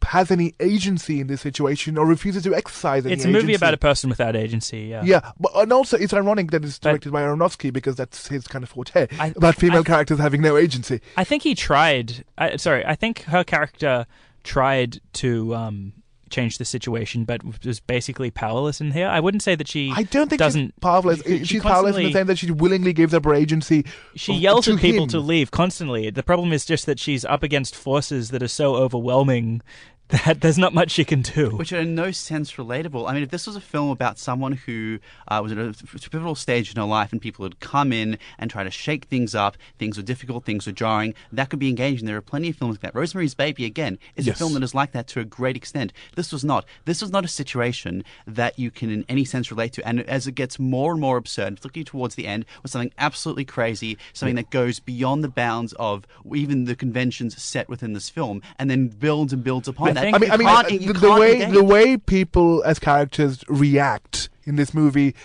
has 0.10 0.30
any 0.30 0.54
agency 0.60 1.20
in 1.20 1.26
this 1.28 1.42
situation, 1.42 1.98
or 1.98 2.06
refuses 2.06 2.44
to 2.44 2.54
exercise 2.54 3.06
any 3.06 3.14
It's 3.16 3.26
a 3.26 3.28
movie 3.28 3.38
agency. 3.50 3.56
about 3.56 3.74
a 3.74 3.78
person 3.78 4.08
without 4.10 4.36
agency. 4.36 4.82
Yeah. 4.82 5.02
Yeah, 5.04 5.32
but 5.40 5.52
and 5.56 5.74
also 5.74 5.98
it's 5.98 6.14
ironic 6.14 6.52
that 6.52 6.64
it's 6.64 6.78
But- 6.78 6.90
directed 6.90 7.12
by 7.12 7.24
Aronofsky 7.24 7.74
because 7.74 7.96
that's 7.96 8.28
his 8.28 8.48
kind 8.48 8.64
of 8.64 8.70
forte 8.70 9.08
I- 9.20 9.34
about 9.36 9.56
female 9.56 9.80
I- 9.80 9.84
characters 9.84 10.20
having 10.20 10.42
no 10.42 10.58
agency. 10.58 11.02
I 11.18 11.24
think 11.24 11.42
he 11.44 11.56
tried. 11.56 12.24
I, 12.38 12.56
sorry, 12.58 12.86
I 12.86 12.94
think 12.96 13.24
her 13.24 13.44
character 13.44 14.06
tried 14.44 15.00
to 15.14 15.56
um, 15.56 15.94
change 16.30 16.58
the 16.58 16.66
situation, 16.66 17.24
but 17.26 17.42
was 17.66 17.80
basically 17.80 18.32
powerless 18.32 18.82
in 18.82 18.92
here. 18.92 19.08
I 19.08 19.20
wouldn't 19.20 19.44
say 19.44 19.56
that 19.56 19.68
she. 19.68 19.92
I 19.96 20.04
don't 20.04 20.30
think 20.30 20.40
doesn't. 20.40 20.68
she's 20.68 20.80
powerless. 20.82 21.22
she 21.24 21.44
she's 21.46 21.62
powerless 21.62 21.96
in 21.98 22.04
the 22.04 22.12
sense 22.12 22.28
that 22.28 22.38
she 22.38 22.52
willingly 22.52 22.94
gives 22.94 23.14
up 23.14 23.26
her 23.26 23.34
agency. 23.34 23.86
She 24.16 24.34
yells 24.34 24.68
at 24.68 24.80
people 24.80 25.04
him. 25.04 25.10
to 25.10 25.20
leave 25.20 25.52
constantly. 25.52 26.10
The 26.10 26.24
problem 26.24 26.54
is 26.54 26.66
just 26.66 26.86
that 26.86 27.00
she's 27.00 27.26
up 27.26 27.44
against 27.44 27.76
forces 27.76 28.32
that 28.32 28.44
are 28.44 28.48
so 28.48 28.76
overwhelming 28.76 29.62
that 30.26 30.42
there's 30.42 30.58
not 30.58 30.74
much 30.74 30.98
you 31.00 31.06
can 31.06 31.22
do. 31.24 31.50
which 31.50 31.74
are 31.74 31.80
in 31.80 31.96
no 31.96 32.12
sense 32.12 32.54
relatable. 32.54 33.10
I 33.10 33.14
mean, 33.14 33.24
if 33.24 33.32
this 33.32 33.48
was 33.48 33.56
a 33.56 33.62
film 33.62 33.90
about 33.90 34.20
someone 34.20 34.52
who 34.52 35.00
uh, 35.28 35.40
was 35.42 35.52
at 35.52 35.58
a 35.58 35.74
pivotal 36.10 36.36
stage 36.36 36.70
in 36.72 36.78
her 36.78 36.86
life 36.88 37.12
and 37.12 37.20
people 37.20 37.44
had 37.44 37.60
come 37.60 37.92
in 37.92 38.20
and 38.38 38.52
try 38.52 38.64
to 38.64 38.70
shake 38.70 39.06
things 39.06 39.34
up, 39.34 39.58
things 39.80 39.98
were 39.98 40.04
difficult, 40.04 40.46
things 40.46 40.68
were 40.68 40.74
jarring, 40.74 41.16
that 41.32 41.50
could 41.50 41.58
be 41.58 41.70
engaging. 41.70 42.06
There 42.06 42.18
are 42.18 42.22
plenty 42.22 42.50
of 42.50 42.56
films 42.56 42.74
like 42.76 42.82
that. 42.82 42.94
Rosemary's 42.96 43.34
Baby, 43.34 43.66
again, 43.66 43.98
is 44.16 44.28
Yes. 44.28 44.36
a 44.36 44.40
film 44.40 44.54
that 44.54 44.62
is 44.64 44.76
like 44.76 44.92
that 44.92 45.08
to 45.08 45.20
a 45.22 45.26
great 45.26 45.56
extent. 45.58 45.92
This 46.16 46.32
was 46.32 46.44
not. 46.46 46.66
This 46.86 47.02
was 47.02 47.12
not 47.12 47.26
a 47.26 47.28
situation 47.28 48.04
that 48.28 48.60
you 48.60 48.70
can 48.70 48.92
in 48.92 49.06
any 49.10 49.26
sense 49.26 49.50
relate 49.50 49.74
to. 49.74 49.88
And 49.88 50.02
as 50.02 50.28
it 50.28 50.34
gets 50.34 50.60
more 50.60 50.92
and 50.92 51.02
more 51.02 51.18
absurd, 51.18 51.56
particularly 51.56 51.86
towards 51.86 52.14
the 52.14 52.28
end, 52.28 52.46
with 52.62 52.72
something 52.72 52.92
absolutely 53.00 53.46
crazy, 53.46 53.98
something 54.14 54.36
that 54.36 54.52
goes 54.52 54.80
beyond 54.80 55.24
the 55.24 55.30
bounds 55.30 55.74
of 55.74 56.06
even 56.36 56.66
the 56.66 56.76
conventions 56.76 57.42
set 57.42 57.68
within 57.68 57.94
this 57.94 58.10
film, 58.10 58.44
and 58.60 58.70
then 58.70 58.88
builds 58.88 59.34
and 59.34 59.44
builds 59.44 59.68
upon 59.68 59.95
that. 59.96 60.02
think- 60.02 60.16
I 60.16 60.20
mean, 60.20 60.32
I 60.32 60.38
mean, 60.38 60.48
uh, 60.48 60.64
the, 60.94 61.00
the 61.00 61.12
way 61.12 61.42
engage. 61.42 61.54
the 61.54 61.64
way 61.64 61.98
people 61.98 62.64
as 62.64 62.80
characters 62.80 63.44
react 63.48 64.30
in 64.44 64.56
this 64.56 64.74
movie 64.74 65.16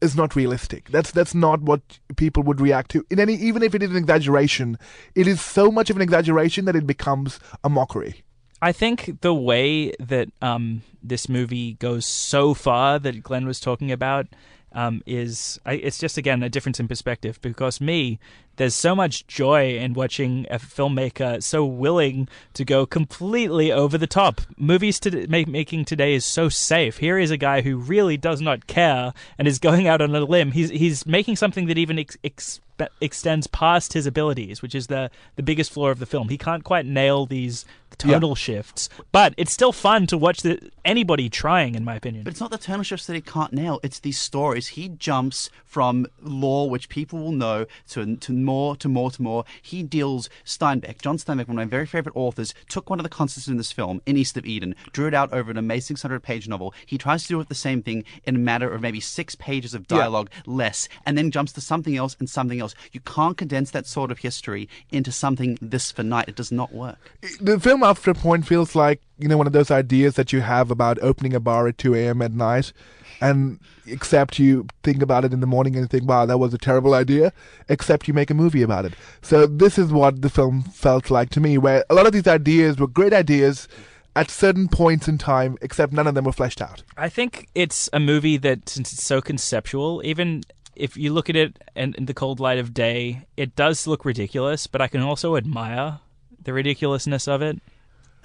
is 0.00 0.16
not 0.16 0.36
realistic. 0.36 0.90
That's 0.90 1.10
that's 1.10 1.34
not 1.34 1.62
what 1.62 1.80
people 2.16 2.42
would 2.44 2.60
react 2.60 2.90
to. 2.92 3.04
In 3.10 3.20
any, 3.20 3.34
even 3.34 3.62
if 3.62 3.74
it 3.74 3.82
is 3.82 3.90
an 3.90 3.96
exaggeration, 3.96 4.78
it 5.14 5.26
is 5.26 5.40
so 5.40 5.70
much 5.70 5.90
of 5.90 5.96
an 5.96 6.02
exaggeration 6.02 6.64
that 6.66 6.76
it 6.76 6.86
becomes 6.86 7.38
a 7.64 7.68
mockery. 7.68 8.24
I 8.62 8.72
think 8.72 9.20
the 9.20 9.34
way 9.34 9.92
that 10.00 10.28
um, 10.40 10.82
this 11.02 11.28
movie 11.28 11.74
goes 11.74 12.06
so 12.06 12.54
far 12.54 12.98
that 12.98 13.22
Glenn 13.22 13.46
was 13.46 13.60
talking 13.60 13.92
about 13.92 14.26
um, 14.72 15.02
is 15.06 15.60
I, 15.66 15.74
it's 15.74 15.98
just 15.98 16.18
again 16.18 16.42
a 16.42 16.48
difference 16.48 16.80
in 16.80 16.88
perspective 16.88 17.40
because 17.40 17.80
me 17.80 18.18
there's 18.56 18.74
so 18.74 18.94
much 18.94 19.26
joy 19.26 19.76
in 19.76 19.94
watching 19.94 20.46
a 20.50 20.58
filmmaker 20.58 21.42
so 21.42 21.64
willing 21.64 22.28
to 22.54 22.64
go 22.64 22.86
completely 22.86 23.70
over 23.70 23.98
the 23.98 24.06
top. 24.06 24.40
Movies 24.56 24.98
to 25.00 25.26
make, 25.28 25.48
making 25.48 25.84
today 25.84 26.14
is 26.14 26.24
so 26.24 26.48
safe. 26.48 26.98
Here 26.98 27.18
is 27.18 27.30
a 27.30 27.36
guy 27.36 27.60
who 27.60 27.76
really 27.76 28.16
does 28.16 28.40
not 28.40 28.66
care 28.66 29.12
and 29.38 29.46
is 29.46 29.58
going 29.58 29.86
out 29.86 30.00
on 30.00 30.14
a 30.14 30.20
limb. 30.20 30.52
He's 30.52 30.70
he's 30.70 31.06
making 31.06 31.36
something 31.36 31.66
that 31.66 31.78
even 31.78 31.98
ex- 31.98 32.16
ex- 32.24 32.60
extends 33.00 33.46
past 33.46 33.92
his 33.92 34.06
abilities, 34.06 34.62
which 34.62 34.74
is 34.74 34.86
the 34.86 35.10
the 35.36 35.42
biggest 35.42 35.72
flaw 35.72 35.88
of 35.88 35.98
the 35.98 36.06
film. 36.06 36.28
He 36.28 36.38
can't 36.38 36.64
quite 36.64 36.86
nail 36.86 37.26
these 37.26 37.64
tonal 37.98 38.34
shifts, 38.34 38.88
but 39.12 39.34
it's 39.36 39.52
still 39.52 39.72
fun 39.72 40.06
to 40.08 40.18
watch 40.18 40.42
the, 40.42 40.70
anybody 40.84 41.28
trying, 41.28 41.74
in 41.74 41.84
my 41.84 41.94
opinion. 41.94 42.24
But 42.24 42.32
it's 42.32 42.40
not 42.40 42.50
the 42.50 42.58
tonal 42.58 42.82
shifts 42.82 43.06
that 43.06 43.14
he 43.14 43.20
can't 43.20 43.52
nail. 43.52 43.80
It's 43.82 44.00
these 44.00 44.18
stories. 44.18 44.68
He 44.68 44.88
jumps 44.88 45.50
from 45.64 46.06
lore, 46.20 46.68
which 46.68 46.88
people 46.88 47.18
will 47.18 47.32
know, 47.32 47.66
to, 47.90 48.16
to 48.16 48.32
more, 48.46 48.76
to 48.76 48.88
more, 48.88 49.10
to 49.10 49.20
more. 49.20 49.44
He 49.60 49.82
deals 49.82 50.30
Steinbeck, 50.44 51.02
John 51.02 51.18
Steinbeck, 51.18 51.48
one 51.48 51.58
of 51.58 51.64
my 51.64 51.64
very 51.64 51.84
favorite 51.84 52.16
authors, 52.16 52.54
took 52.68 52.88
one 52.88 52.98
of 52.98 53.02
the 53.04 53.10
concepts 53.10 53.48
in 53.48 53.58
this 53.58 53.72
film, 53.72 54.00
in 54.06 54.16
East 54.16 54.38
of 54.38 54.46
Eden, 54.46 54.74
drew 54.92 55.08
it 55.08 55.14
out 55.14 55.32
over 55.32 55.50
an 55.50 55.58
amazing 55.58 55.96
600-page 55.96 56.48
novel. 56.48 56.72
He 56.86 56.96
tries 56.96 57.24
to 57.24 57.28
do 57.28 57.40
it 57.40 57.48
the 57.48 57.54
same 57.54 57.82
thing 57.82 58.04
in 58.24 58.36
a 58.36 58.38
matter 58.38 58.72
of 58.72 58.80
maybe 58.80 59.00
six 59.00 59.34
pages 59.34 59.74
of 59.74 59.86
dialogue 59.86 60.30
less, 60.46 60.88
and 61.04 61.18
then 61.18 61.30
jumps 61.30 61.52
to 61.52 61.60
something 61.60 61.96
else 61.96 62.16
and 62.18 62.30
something 62.30 62.60
else. 62.60 62.74
You 62.92 63.00
can't 63.00 63.36
condense 63.36 63.72
that 63.72 63.86
sort 63.86 64.10
of 64.10 64.18
history 64.18 64.68
into 64.90 65.12
something 65.12 65.58
this 65.60 65.90
finite. 65.90 66.28
It 66.28 66.36
does 66.36 66.52
not 66.52 66.72
work. 66.72 66.98
The 67.40 67.58
film, 67.58 67.82
after 67.82 68.10
a 68.10 68.14
point, 68.14 68.46
feels 68.46 68.74
like 68.74 69.00
you 69.18 69.28
know 69.28 69.36
one 69.36 69.46
of 69.46 69.52
those 69.52 69.70
ideas 69.70 70.14
that 70.14 70.32
you 70.32 70.40
have 70.40 70.70
about 70.70 70.98
opening 71.02 71.34
a 71.34 71.40
bar 71.40 71.66
at 71.66 71.78
two 71.78 71.94
a.m. 71.94 72.22
at 72.22 72.32
night, 72.32 72.72
and 73.20 73.58
except 73.86 74.38
you 74.38 74.66
think 74.82 75.02
about 75.02 75.24
it 75.24 75.32
in 75.32 75.40
the 75.40 75.46
morning 75.46 75.76
and 75.76 75.88
think, 75.90 76.08
"Wow, 76.08 76.26
that 76.26 76.38
was 76.38 76.54
a 76.54 76.58
terrible 76.58 76.94
idea." 76.94 77.32
Except 77.68 78.08
you 78.08 78.14
make 78.14 78.30
a 78.30 78.34
movie 78.34 78.62
about 78.62 78.84
it. 78.84 78.94
So 79.22 79.46
this 79.46 79.78
is 79.78 79.92
what 79.92 80.22
the 80.22 80.30
film 80.30 80.62
felt 80.62 81.10
like 81.10 81.30
to 81.30 81.40
me, 81.40 81.58
where 81.58 81.84
a 81.88 81.94
lot 81.94 82.06
of 82.06 82.12
these 82.12 82.26
ideas 82.26 82.78
were 82.78 82.86
great 82.86 83.12
ideas 83.12 83.68
at 84.14 84.30
certain 84.30 84.66
points 84.66 85.08
in 85.08 85.18
time, 85.18 85.58
except 85.60 85.92
none 85.92 86.06
of 86.06 86.14
them 86.14 86.24
were 86.24 86.32
fleshed 86.32 86.62
out. 86.62 86.82
I 86.96 87.10
think 87.10 87.48
it's 87.54 87.90
a 87.92 88.00
movie 88.00 88.38
that, 88.38 88.68
since 88.68 88.92
it's 88.92 89.04
so 89.04 89.20
conceptual, 89.20 90.00
even 90.04 90.42
if 90.74 90.96
you 90.96 91.12
look 91.12 91.28
at 91.28 91.36
it 91.36 91.62
in, 91.74 91.94
in 91.94 92.06
the 92.06 92.14
cold 92.14 92.40
light 92.40 92.58
of 92.58 92.72
day, 92.72 93.26
it 93.36 93.54
does 93.56 93.86
look 93.86 94.04
ridiculous, 94.04 94.66
but 94.66 94.80
I 94.80 94.88
can 94.88 95.02
also 95.02 95.36
admire 95.36 96.00
the 96.42 96.52
ridiculousness 96.52 97.28
of 97.28 97.42
it. 97.42 97.60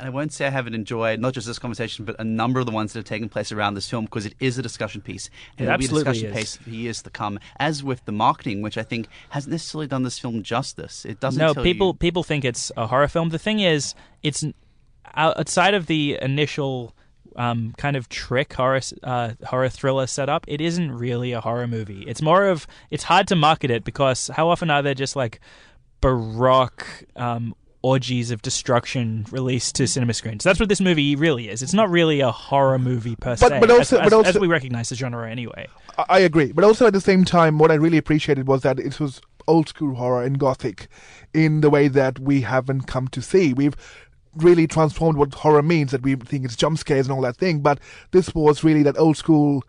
And 0.02 0.08
I 0.08 0.10
won't 0.10 0.34
say 0.34 0.46
I 0.48 0.50
haven't 0.50 0.74
enjoyed 0.74 1.20
not 1.20 1.34
just 1.34 1.48
this 1.48 1.60
conversation, 1.60 2.04
but 2.06 2.16
a 2.20 2.24
number 2.24 2.60
of 2.60 2.66
the 2.66 2.72
ones 2.72 2.92
that 2.92 3.00
have 3.00 3.06
taken 3.06 3.30
place 3.30 3.52
around 3.52 3.76
this 3.76 3.90
film 3.90 4.06
because 4.06 4.26
it 4.26 4.34
is 4.40 4.58
a 4.58 4.62
discussion 4.62 5.00
piece. 5.02 5.30
And 5.58 5.68
It 5.68 5.72
it'll 5.72 5.78
be 5.80 5.86
a 5.86 5.90
discussion 5.90 6.28
is. 6.32 6.38
piece 6.38 6.56
for 6.58 6.70
years 6.72 7.02
to 7.04 7.10
come, 7.10 7.40
as 7.60 7.84
with 7.84 8.04
the 8.06 8.12
marketing, 8.12 8.62
which 8.62 8.78
I 8.78 8.84
think 8.84 9.08
hasn't 9.30 9.52
necessarily 9.52 9.88
done 9.88 10.04
this 10.04 10.18
film 10.20 10.44
justice. 10.44 11.06
It 11.06 11.20
doesn't 11.20 11.40
no 11.40 11.54
tell 11.54 11.64
people 11.64 11.88
you- 11.88 11.94
people 11.94 12.24
think 12.24 12.44
it's 12.44 12.72
a 12.76 12.88
horror 12.88 13.08
film 13.08 13.30
the 13.30 13.40
thing 13.40 13.60
is 13.60 13.94
it's 14.24 14.44
outside 15.14 15.74
of 15.74 15.86
the 15.86 16.18
initial 16.22 16.94
um, 17.36 17.74
kind 17.78 17.96
of 17.96 18.10
trick 18.10 18.54
horror 18.54 18.82
uh, 19.04 19.32
horror 19.46 19.70
thriller 19.70 20.08
setup 20.08 20.44
it 20.48 20.60
isn't 20.62 20.92
really 20.92 21.32
a 21.32 21.40
horror 21.42 21.68
movie 21.68 22.04
it's 22.08 22.22
more 22.22 22.46
of 22.48 22.68
it's 22.90 23.04
hard 23.04 23.28
to 23.28 23.36
market 23.36 23.72
it 23.72 23.84
because 23.86 24.30
how 24.36 24.50
often 24.50 24.70
are 24.70 24.82
there 24.82 24.94
just 24.94 25.16
like 25.16 25.40
baroque 26.02 26.86
um, 27.16 27.56
orgies 27.84 28.30
of 28.32 28.42
destruction 28.42 29.26
released 29.32 29.76
to 29.76 29.88
cinema 29.88 30.14
screens 30.14 30.44
that's 30.44 30.60
what 30.60 30.70
this 30.70 30.80
movie 30.82 31.16
really 31.16 31.50
is 31.50 31.62
it's 31.64 31.74
not 31.74 31.90
really 31.90 32.20
a 32.20 32.32
horror 32.32 32.78
movie 32.78 33.16
per 33.16 33.32
But- 33.36 33.50
se 33.50 33.60
but 33.60 33.72
also- 33.72 33.98
as, 33.98 34.04
but 34.04 34.14
also- 34.14 34.30
as 34.30 34.40
we 34.40 34.48
recognize 34.48 34.90
the 34.90 34.96
genre 34.96 35.30
anyway 35.30 35.68
I- 36.10 36.20
agree, 36.20 36.52
but 36.54 36.64
also 36.64 36.88
at 36.88 36.94
the 36.94 37.02
same 37.02 37.26
time, 37.26 37.58
what 37.60 37.70
I 37.70 37.74
really 37.76 37.98
appreciated 37.98 38.48
was 38.48 38.62
that 38.62 38.80
it 38.80 38.98
was 39.00 39.20
old 39.48 39.68
school 39.68 39.96
horror 39.96 40.24
and 40.24 40.40
gothic, 40.40 40.88
in 41.34 41.60
the 41.62 41.70
way 41.70 41.90
that 41.90 42.18
we 42.18 42.42
haven't 42.42 42.84
come 42.88 43.08
to 43.10 43.22
see. 43.22 43.52
We've 43.54 43.76
really 44.38 44.68
transformed 44.68 45.18
what 45.18 45.34
horror 45.34 45.62
means. 45.62 45.92
That 45.92 46.02
we 46.02 46.16
think 46.16 46.46
it's 46.46 46.56
jump 46.56 46.80
scares 46.80 47.08
and 47.08 47.14
all 47.14 47.22
that 47.22 47.36
thing, 47.36 47.60
but 47.60 47.80
this 48.12 48.34
was 48.34 48.64
really 48.64 48.84
that 48.84 48.98
old 48.98 49.18
school, 49.18 49.64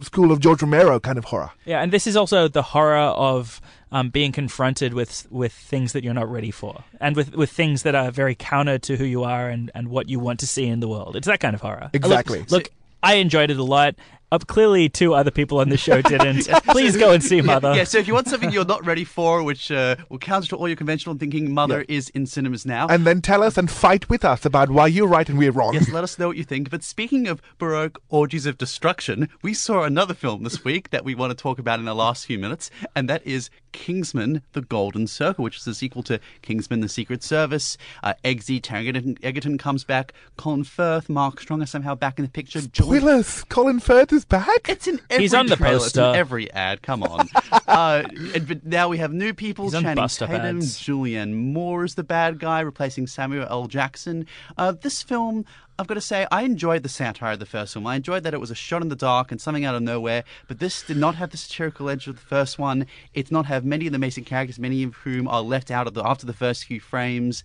school 0.00 0.32
of 0.32 0.40
George 0.40 0.62
Romero 0.62 1.00
kind 1.00 1.18
of 1.18 1.24
horror. 1.24 1.50
Yeah, 1.64 1.82
and 1.82 1.92
this 1.92 2.06
is 2.06 2.16
also 2.16 2.48
the 2.48 2.62
horror 2.62 2.96
of 2.96 3.60
um, 3.92 4.10
being 4.10 4.32
confronted 4.32 4.94
with 4.94 5.26
with 5.30 5.52
things 5.52 5.92
that 5.92 6.04
you're 6.04 6.14
not 6.14 6.30
ready 6.30 6.50
for, 6.50 6.84
and 7.00 7.16
with 7.16 7.34
with 7.34 7.50
things 7.50 7.82
that 7.82 7.94
are 7.94 8.10
very 8.10 8.34
counter 8.34 8.78
to 8.78 8.96
who 8.96 9.04
you 9.04 9.24
are 9.24 9.48
and, 9.48 9.70
and 9.74 9.88
what 9.88 10.08
you 10.08 10.20
want 10.20 10.40
to 10.40 10.46
see 10.46 10.66
in 10.66 10.80
the 10.80 10.88
world. 10.88 11.16
It's 11.16 11.26
that 11.26 11.40
kind 11.40 11.54
of 11.54 11.60
horror. 11.60 11.90
Exactly. 11.92 12.40
Look, 12.40 12.50
look, 12.50 12.70
I 13.02 13.14
enjoyed 13.14 13.50
it 13.50 13.56
a 13.56 13.64
lot. 13.64 13.94
Uh, 14.32 14.38
clearly, 14.38 14.88
two 14.88 15.14
other 15.14 15.30
people 15.30 15.58
on 15.58 15.68
the 15.68 15.76
show 15.76 16.00
didn't. 16.12 16.46
Please 16.68 16.96
go 16.96 17.10
and 17.12 17.22
see 17.22 17.40
Mother. 17.40 17.74
Yeah, 17.74 17.84
so 17.84 17.98
if 17.98 18.06
you 18.06 18.14
want 18.14 18.28
something 18.28 18.50
you're 18.52 18.64
not 18.64 18.84
ready 18.86 19.04
for, 19.04 19.42
which 19.42 19.70
uh, 19.72 19.96
will 20.08 20.18
counter 20.18 20.48
to 20.50 20.56
all 20.56 20.68
your 20.68 20.76
conventional 20.76 21.16
thinking, 21.16 21.52
Mother 21.52 21.84
is 21.88 22.08
in 22.10 22.26
cinemas 22.26 22.64
now. 22.64 22.86
And 22.88 23.06
then 23.06 23.22
tell 23.22 23.42
us 23.42 23.58
and 23.58 23.70
fight 23.70 24.08
with 24.08 24.24
us 24.24 24.44
about 24.44 24.70
why 24.70 24.86
you're 24.86 25.08
right 25.08 25.28
and 25.28 25.38
we're 25.38 25.50
wrong. 25.50 25.74
Yes, 25.74 25.88
let 25.90 26.04
us 26.04 26.18
know 26.18 26.28
what 26.28 26.36
you 26.36 26.44
think. 26.44 26.70
But 26.70 26.82
speaking 26.84 27.26
of 27.26 27.42
Baroque 27.58 28.00
orgies 28.08 28.46
of 28.46 28.56
destruction, 28.58 29.28
we 29.42 29.52
saw 29.54 29.82
another 29.82 30.14
film 30.14 30.44
this 30.44 30.64
week 30.64 30.90
that 30.90 31.04
we 31.04 31.14
want 31.14 31.30
to 31.30 31.36
talk 31.40 31.58
about 31.58 31.78
in 31.78 31.84
the 31.84 31.94
last 31.94 32.26
few 32.26 32.38
minutes, 32.38 32.70
and 32.94 33.08
that 33.08 33.26
is 33.26 33.50
Kingsman: 33.72 34.42
The 34.52 34.62
Golden 34.62 35.06
Circle, 35.06 35.44
which 35.44 35.58
is 35.58 35.64
the 35.64 35.74
sequel 35.74 36.02
to 36.04 36.20
Kingsman: 36.42 36.80
The 36.80 36.88
Secret 36.88 37.22
Service. 37.22 37.76
Uh, 38.02 38.14
Eggsy 38.24 38.60
Egerton, 38.70 39.16
Egerton 39.22 39.58
comes 39.58 39.84
back. 39.84 40.12
Colin 40.36 40.64
Firth, 40.64 41.08
Mark 41.08 41.40
Strong 41.40 41.62
are 41.62 41.66
somehow 41.66 41.94
back 41.94 42.18
in 42.18 42.24
the 42.24 42.30
picture. 42.30 42.60
George- 42.60 43.00
Spoilers! 43.00 43.44
Colin 43.44 43.80
Firth 43.80 44.12
is 44.12 44.19
back. 44.24 44.68
It's 44.68 44.86
in 44.86 45.00
every 45.10 45.24
He's 45.24 45.34
on 45.34 45.46
the 45.46 45.56
trailer, 45.56 45.76
it's 45.76 45.96
in 45.96 46.02
poster. 46.02 46.18
every 46.18 46.50
ad. 46.52 46.82
Come 46.82 47.02
on. 47.02 47.28
uh, 47.68 48.04
and, 48.34 48.46
but 48.46 48.64
now 48.64 48.88
we 48.88 48.98
have 48.98 49.12
new 49.12 49.34
people. 49.34 49.66
He's 49.66 49.74
on 49.74 49.82
Channing 49.82 49.96
bus 49.96 50.14
stop 50.14 50.30
Tatum, 50.30 50.58
ads. 50.58 50.78
Julianne 50.80 51.34
Moore 51.34 51.84
is 51.84 51.94
the 51.94 52.04
bad 52.04 52.38
guy, 52.38 52.60
replacing 52.60 53.06
Samuel 53.06 53.46
L. 53.48 53.66
Jackson. 53.66 54.26
Uh, 54.56 54.72
this 54.72 55.02
film, 55.02 55.44
I've 55.78 55.86
got 55.86 55.94
to 55.94 56.00
say, 56.00 56.26
I 56.30 56.42
enjoyed 56.42 56.82
the 56.82 56.88
satire 56.88 57.32
of 57.32 57.38
the 57.38 57.46
first 57.46 57.72
film. 57.72 57.86
I 57.86 57.96
enjoyed 57.96 58.22
that 58.24 58.34
it 58.34 58.40
was 58.40 58.50
a 58.50 58.54
shot 58.54 58.82
in 58.82 58.88
the 58.88 58.96
dark 58.96 59.32
and 59.32 59.40
something 59.40 59.64
out 59.64 59.74
of 59.74 59.82
nowhere. 59.82 60.24
But 60.46 60.58
this 60.58 60.82
did 60.82 60.96
not 60.96 61.14
have 61.14 61.30
the 61.30 61.36
satirical 61.36 61.88
edge 61.88 62.06
of 62.06 62.16
the 62.16 62.20
first 62.20 62.58
one. 62.58 62.86
It 63.14 63.24
did 63.26 63.32
not 63.32 63.46
have 63.46 63.64
many 63.64 63.86
of 63.86 63.92
the 63.92 63.98
basic 63.98 64.26
characters, 64.26 64.58
many 64.58 64.82
of 64.82 64.94
whom 64.96 65.26
are 65.26 65.42
left 65.42 65.70
out 65.70 65.86
of 65.86 65.94
the 65.94 66.06
after 66.06 66.26
the 66.26 66.32
first 66.32 66.64
few 66.64 66.80
frames. 66.80 67.42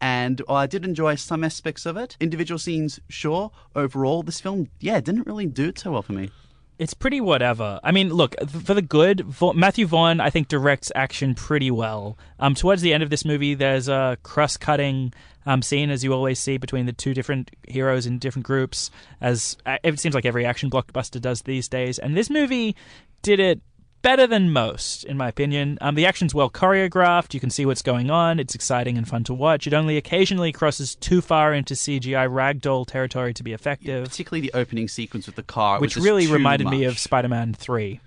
And 0.00 0.42
I 0.48 0.66
did 0.66 0.84
enjoy 0.84 1.16
some 1.16 1.42
aspects 1.42 1.84
of 1.84 1.96
it, 1.96 2.16
individual 2.20 2.58
scenes, 2.58 3.00
sure. 3.08 3.50
Overall, 3.74 4.22
this 4.22 4.40
film, 4.40 4.68
yeah, 4.80 5.00
didn't 5.00 5.26
really 5.26 5.46
do 5.46 5.68
it 5.68 5.78
so 5.78 5.92
well 5.92 6.02
for 6.02 6.12
me. 6.12 6.30
It's 6.78 6.94
pretty 6.94 7.20
whatever. 7.20 7.80
I 7.82 7.90
mean, 7.90 8.14
look 8.14 8.36
for 8.48 8.74
the 8.74 8.82
good. 8.82 9.26
Matthew 9.54 9.84
Vaughn, 9.84 10.20
I 10.20 10.30
think, 10.30 10.46
directs 10.46 10.92
action 10.94 11.34
pretty 11.34 11.72
well. 11.72 12.16
Um, 12.38 12.54
towards 12.54 12.82
the 12.82 12.94
end 12.94 13.02
of 13.02 13.10
this 13.10 13.24
movie, 13.24 13.54
there's 13.54 13.88
a 13.88 14.16
cross-cutting 14.22 15.12
um, 15.44 15.60
scene, 15.60 15.90
as 15.90 16.04
you 16.04 16.12
always 16.12 16.38
see, 16.38 16.56
between 16.56 16.86
the 16.86 16.92
two 16.92 17.14
different 17.14 17.50
heroes 17.66 18.06
in 18.06 18.20
different 18.20 18.46
groups. 18.46 18.92
As 19.20 19.56
uh, 19.66 19.78
it 19.82 19.98
seems 19.98 20.14
like 20.14 20.24
every 20.24 20.46
action 20.46 20.70
blockbuster 20.70 21.20
does 21.20 21.42
these 21.42 21.66
days, 21.66 21.98
and 21.98 22.16
this 22.16 22.30
movie 22.30 22.76
did 23.22 23.40
it 23.40 23.60
better 24.02 24.26
than 24.26 24.50
most, 24.52 25.04
in 25.04 25.16
my 25.16 25.28
opinion. 25.28 25.78
Um, 25.80 25.94
the 25.94 26.06
action's 26.06 26.34
well 26.34 26.50
choreographed. 26.50 27.34
You 27.34 27.40
can 27.40 27.50
see 27.50 27.66
what's 27.66 27.82
going 27.82 28.10
on. 28.10 28.38
It's 28.38 28.54
exciting 28.54 28.96
and 28.96 29.06
fun 29.08 29.24
to 29.24 29.34
watch. 29.34 29.66
It 29.66 29.74
only 29.74 29.96
occasionally 29.96 30.52
crosses 30.52 30.94
too 30.94 31.20
far 31.20 31.52
into 31.54 31.74
CGI 31.74 32.28
ragdoll 32.28 32.86
territory 32.86 33.34
to 33.34 33.42
be 33.42 33.52
effective, 33.52 34.04
particularly 34.08 34.40
the 34.48 34.56
opening 34.58 34.88
sequence 34.88 35.26
with 35.26 35.36
the 35.36 35.42
car, 35.42 35.80
which 35.80 35.96
was 35.96 36.04
really 36.04 36.26
too 36.26 36.32
reminded 36.32 36.68
me 36.68 36.84
of 36.84 36.98
Spider-Man 36.98 37.54
Three. 37.54 38.00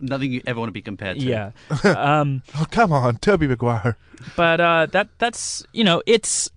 nothing 0.00 0.32
you 0.32 0.42
ever 0.46 0.58
want 0.58 0.68
to 0.68 0.72
be 0.72 0.82
compared 0.82 1.18
to. 1.18 1.24
Yeah. 1.24 1.50
um, 1.84 2.42
Oh, 2.58 2.66
come 2.70 2.92
on, 2.92 3.16
Tobey 3.16 3.46
Maguire. 3.46 3.96
but 4.36 4.60
uh, 4.60 4.86
that 4.92 5.08
that's 5.18 5.64
you 5.72 5.84
know 5.84 6.02
it's 6.06 6.50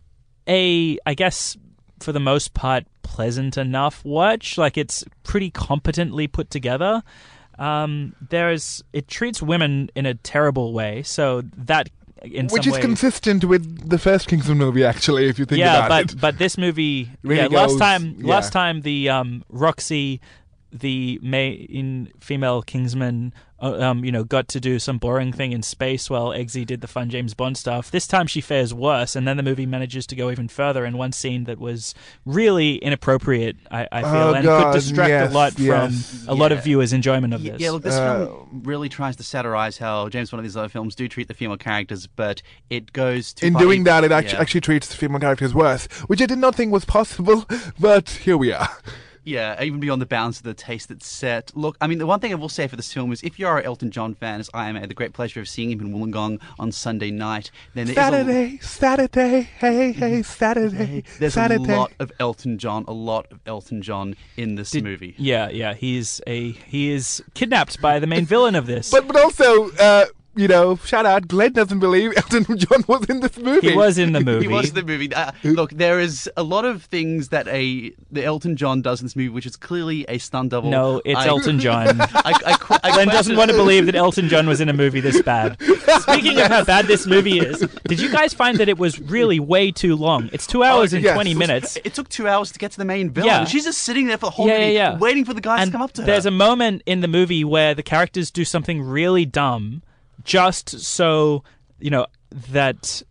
a 0.48 0.98
I 1.06 1.14
guess 1.16 1.58
for 2.00 2.12
the 2.12 2.20
most 2.20 2.54
part 2.54 2.86
pleasant 3.04 3.58
enough 3.58 4.04
watch. 4.06 4.58
Like 4.58 4.78
it's 4.78 5.04
pretty 5.24 5.50
competently 5.50 6.28
put 6.28 6.50
together. 6.50 7.02
Um, 7.58 8.16
there's 8.30 8.84
it 8.94 9.08
treats 9.08 9.42
women 9.42 9.90
in 9.96 10.06
a 10.06 10.14
terrible 10.14 10.74
way, 10.74 11.04
so 11.04 11.42
that 11.58 11.90
in 12.24 12.48
Which 12.48 12.66
is 12.66 12.74
way, 12.74 12.82
consistent 12.82 13.46
with 13.46 13.90
the 13.90 13.98
first 13.98 14.28
Kingsman 14.28 14.58
movie, 14.58 14.84
actually, 14.84 15.28
if 15.28 15.38
you 15.38 15.46
think 15.46 15.60
yeah, 15.60 15.86
about 15.86 15.90
but 15.90 16.12
it. 16.14 16.22
but 16.22 16.38
this 16.38 16.58
movie, 16.58 17.10
Really 17.24 17.42
yeah, 17.42 17.48
last 17.48 17.78
time 17.78 18.16
yeah. 18.20 18.28
last 18.28 18.52
time 18.54 18.82
the 18.82 19.10
um, 19.10 19.44
Roxy, 19.50 20.22
the 20.80 21.20
main 21.22 22.12
female 22.20 22.62
Kingsman, 22.62 23.34
uh, 23.62 23.80
um, 23.80 24.04
you 24.04 24.12
know, 24.12 24.24
got 24.26 24.50
to 24.50 24.60
do 24.60 24.78
some 24.80 24.98
boring 24.98 25.32
thing 25.32 25.54
in 25.54 25.64
space 25.64 26.10
while 26.10 26.28
Eggsy 26.32 26.66
did 26.66 26.82
the 26.82 26.88
fun 26.88 27.10
James 27.10 27.34
Bond 27.34 27.58
stuff. 27.58 27.90
This 27.90 28.06
time 28.08 28.28
she 28.28 28.42
fares 28.42 28.74
worse, 28.74 29.16
and 29.16 29.26
then 29.26 29.38
the 29.38 29.44
movie 29.44 29.66
manages 29.66 30.06
to 30.08 30.16
go 30.16 30.30
even 30.30 30.50
further 30.50 30.86
in 30.86 30.98
one 30.98 31.14
scene 31.14 31.46
that 31.46 31.58
was 31.60 31.96
really 32.26 32.76
inappropriate. 32.76 33.56
I, 33.72 33.88
I 33.92 34.02
feel, 34.02 34.12
Oh, 34.12 34.34
and 34.34 34.44
God, 34.44 34.74
could 34.74 34.80
distract 34.80 35.10
yes, 35.10 35.32
a 35.32 35.34
lot 35.34 35.58
yes. 35.58 36.20
from 36.26 36.30
a 36.30 36.36
lot 36.36 36.52
of 36.52 36.64
viewers' 36.64 36.92
enjoyment 36.92 37.34
of 37.34 37.42
this. 37.42 37.62
yeah, 37.62 37.72
look, 37.72 37.84
this 37.84 37.96
Uh, 37.96 38.26
film 38.26 38.62
really 38.66 38.90
tries 38.90 39.16
to 39.16 39.24
satirize 39.24 39.78
how 39.78 40.10
James 40.10 40.32
Bond 40.32 40.40
and 40.42 40.46
these 40.50 40.58
other 40.58 40.68
films 40.70 40.94
do 40.94 41.08
treat 41.08 41.30
the 41.30 41.34
female 41.34 41.58
characters, 41.58 42.08
but 42.08 42.42
it 42.70 42.92
goes 42.92 43.32
too 43.34 43.46
in 43.48 43.54
far. 43.54 43.62
doing 43.62 43.86
that, 43.86 44.04
it 44.04 44.12
actually, 44.12 44.34
yeah. 44.34 44.42
actually 44.42 44.62
treats 44.62 44.88
the 44.90 44.98
female 44.98 45.20
characters 45.22 45.54
worse, 45.54 45.86
which 46.08 46.22
I 46.22 46.26
did 46.26 46.40
not 46.40 46.56
think 46.56 46.74
was 46.74 46.84
possible, 46.84 47.46
but 47.80 48.10
here 48.10 48.36
we 48.38 48.52
are. 48.52 48.68
Yeah, 49.26 49.62
even 49.64 49.80
beyond 49.80 50.02
the 50.02 50.06
bounds 50.06 50.38
of 50.38 50.44
the 50.44 50.54
taste 50.54 50.88
that's 50.90 51.08
set. 51.08 51.52
Look, 51.56 51.76
I 51.82 51.88
mean, 51.88 51.98
the 51.98 52.06
one 52.06 52.20
thing 52.20 52.32
I 52.32 52.36
will 52.36 52.48
say 52.48 52.68
for 52.68 52.76
this 52.76 52.94
film 52.94 53.12
is 53.12 53.22
if 53.24 53.40
you 53.40 53.48
are 53.48 53.58
an 53.60 53.66
Elton 53.66 53.90
John 53.92 54.14
fan, 54.14 54.40
as 54.40 54.50
I 54.54 54.70
am, 54.70 54.76
I 54.78 54.80
had 54.82 54.90
the 54.90 54.94
great 54.94 55.14
pleasure 55.14 55.40
of 55.42 55.50
seeing 55.50 55.72
him 55.72 55.82
in 55.82 55.92
Wollongong 55.94 56.40
on 56.60 56.72
Sunday 56.72 57.10
night, 57.12 57.50
then 57.74 57.88
there 57.88 57.94
is 57.94 57.98
a- 57.98 58.02
Saturday, 58.02 58.58
Saturday, 58.60 59.42
hey, 59.58 59.92
hey, 59.92 60.22
Saturday, 60.22 61.04
there's 61.20 61.34
Saturday. 61.34 61.74
a 61.74 61.78
lot 61.78 61.92
of 62.00 62.12
Elton 62.20 62.58
John, 62.60 62.86
a 62.88 62.94
lot 62.94 63.26
of 63.32 63.40
Elton 63.46 63.82
John 63.82 64.16
in 64.38 64.56
this 64.56 64.74
movie. 64.76 65.16
yeah, 65.18 65.50
yeah, 65.50 65.74
he's 65.74 66.22
a 66.28 66.52
he 66.52 66.92
is 66.92 67.24
kidnapped 67.34 67.82
by 67.82 68.00
the 68.00 68.08
main 68.08 68.26
villain 68.26 68.54
of 68.56 68.68
this. 68.68 68.92
But 68.92 69.08
but 69.08 69.16
also, 69.18 69.72
uh, 69.72 70.06
you 70.36 70.48
know, 70.48 70.76
shout 70.78 71.06
out, 71.06 71.28
Glenn 71.28 71.54
doesn't 71.54 71.80
believe 71.80 72.14
Elton 72.18 72.58
John 72.58 72.84
was 72.88 73.06
in 73.10 73.20
this 73.22 73.38
movie. 73.38 73.70
he 73.72 73.76
was 73.76 73.98
in 73.98 74.12
the 74.14 74.20
movie. 74.22 74.46
He 74.48 74.54
was 74.54 74.70
in 74.70 74.76
the 74.76 74.84
movie. 74.84 75.14
Uh, 75.14 75.32
look, 75.44 75.72
there 75.72 76.00
is 76.00 76.30
a 76.38 76.44
lot 76.44 76.66
of 76.66 76.84
things 76.84 77.30
that 77.30 77.48
a 77.48 77.92
the 78.12 78.24
Elton 78.24 78.56
John 78.58 78.82
does 78.82 79.00
in 79.02 79.06
this 79.06 79.16
movie, 79.16 79.30
which 79.30 79.46
is 79.46 79.56
clearly 79.56 80.06
a 80.10 80.18
stunt 80.18 80.50
double. 80.52 80.70
no, 80.70 81.02
it's 81.06 81.20
I- 81.20 81.28
Elton 81.28 81.60
John. 81.66 82.02
I, 82.02 82.08
I, 82.46 82.54
qu- 82.58 82.76
I 82.84 82.92
Glenn 82.92 83.08
doesn't 83.08 83.36
question- 83.36 83.38
want 83.38 83.52
to 83.52 83.58
believe 83.58 83.86
that 83.88 83.96
Elton 83.96 84.28
John 84.30 84.48
was 84.48 84.62
in 84.62 84.70
a 84.70 84.74
movie 84.74 85.00
this 85.00 85.22
bad. 85.22 85.58
Speaking 86.02 86.40
of 86.40 86.48
how 86.48 86.64
bad 86.64 86.86
this 86.88 87.06
movie 87.08 87.40
is, 87.40 87.60
did 87.88 88.00
you 88.00 88.12
guys 88.12 88.34
find 88.34 88.58
that 88.58 88.68
it 88.70 88.78
was 88.78 89.00
really 89.00 89.40
way 89.40 89.72
too 89.72 89.96
long? 89.96 90.30
It's 90.34 90.46
two 90.48 90.64
hours 90.64 90.94
and 90.94 91.04
yes. 91.04 91.14
20 91.16 91.34
minutes. 91.34 91.78
It 91.84 91.94
took 91.94 92.10
two 92.10 92.28
hours 92.28 92.52
to 92.52 92.60
get 92.60 92.72
to 92.72 92.78
the 92.78 92.86
main 92.86 93.10
villain. 93.10 93.28
Yeah. 93.30 93.46
She's 93.46 93.64
just 93.64 93.80
sitting 93.84 94.08
there 94.08 94.18
for 94.18 94.26
the 94.28 94.32
whole 94.32 94.48
Yeah, 94.48 94.60
movie, 94.60 94.74
yeah, 94.74 94.92
yeah. 94.92 94.98
waiting 94.98 95.26
for 95.26 95.34
the 95.34 95.42
guys 95.42 95.62
And 95.62 95.72
to 95.72 95.78
come 95.78 95.82
up 95.82 95.94
to 95.94 96.02
her. 96.02 96.06
there's 96.06 96.26
a 96.26 96.32
moment 96.32 96.84
in 96.86 97.02
the 97.02 97.08
movie 97.08 97.44
where 97.44 97.74
the 97.74 97.84
characters 97.84 98.32
do 98.32 98.44
something 98.46 98.82
really 98.82 99.26
dumb 99.26 99.82
just 100.26 100.82
so, 100.82 101.44
you 101.80 101.90
know, 101.90 102.08
that 102.52 103.02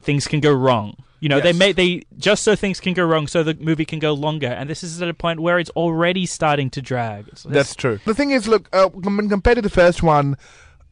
things 0.00 0.26
can 0.26 0.40
go 0.40 0.52
wrong. 0.52 0.96
You 1.20 1.28
know, 1.28 1.38
they 1.38 1.52
may 1.52 1.70
they 1.70 2.02
just 2.18 2.42
so 2.42 2.56
things 2.56 2.80
can 2.80 2.94
go 2.94 3.04
wrong 3.04 3.28
so 3.28 3.44
the 3.44 3.54
movie 3.54 3.84
can 3.84 4.00
go 4.00 4.12
longer. 4.12 4.48
And 4.48 4.68
this 4.68 4.82
is 4.82 5.00
at 5.00 5.08
a 5.08 5.14
point 5.14 5.38
where 5.38 5.60
it's 5.60 5.70
already 5.70 6.26
starting 6.26 6.68
to 6.70 6.82
drag. 6.82 7.28
It's, 7.28 7.44
That's 7.44 7.76
true. 7.76 8.00
The 8.04 8.14
thing 8.14 8.30
is, 8.30 8.48
look, 8.48 8.68
uh, 8.72 8.88
compared 8.88 9.54
to 9.54 9.62
the 9.62 9.70
first 9.70 10.02
one 10.02 10.36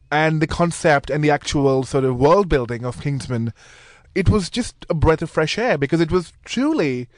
and 0.09 0.41
the 0.41 0.47
concept 0.47 1.09
and 1.09 1.21
the 1.21 1.31
actual 1.31 1.83
sort 1.83 2.05
of 2.05 2.17
world 2.17 2.47
building 2.47 2.85
of 2.85 3.01
Kingsman, 3.01 3.51
it 4.15 4.29
was 4.29 4.49
just 4.49 4.85
a 4.89 4.93
breath 4.93 5.21
of 5.21 5.29
fresh 5.29 5.57
air 5.57 5.77
because 5.77 5.99
it 5.99 6.11
was 6.11 6.31
truly 6.45 7.09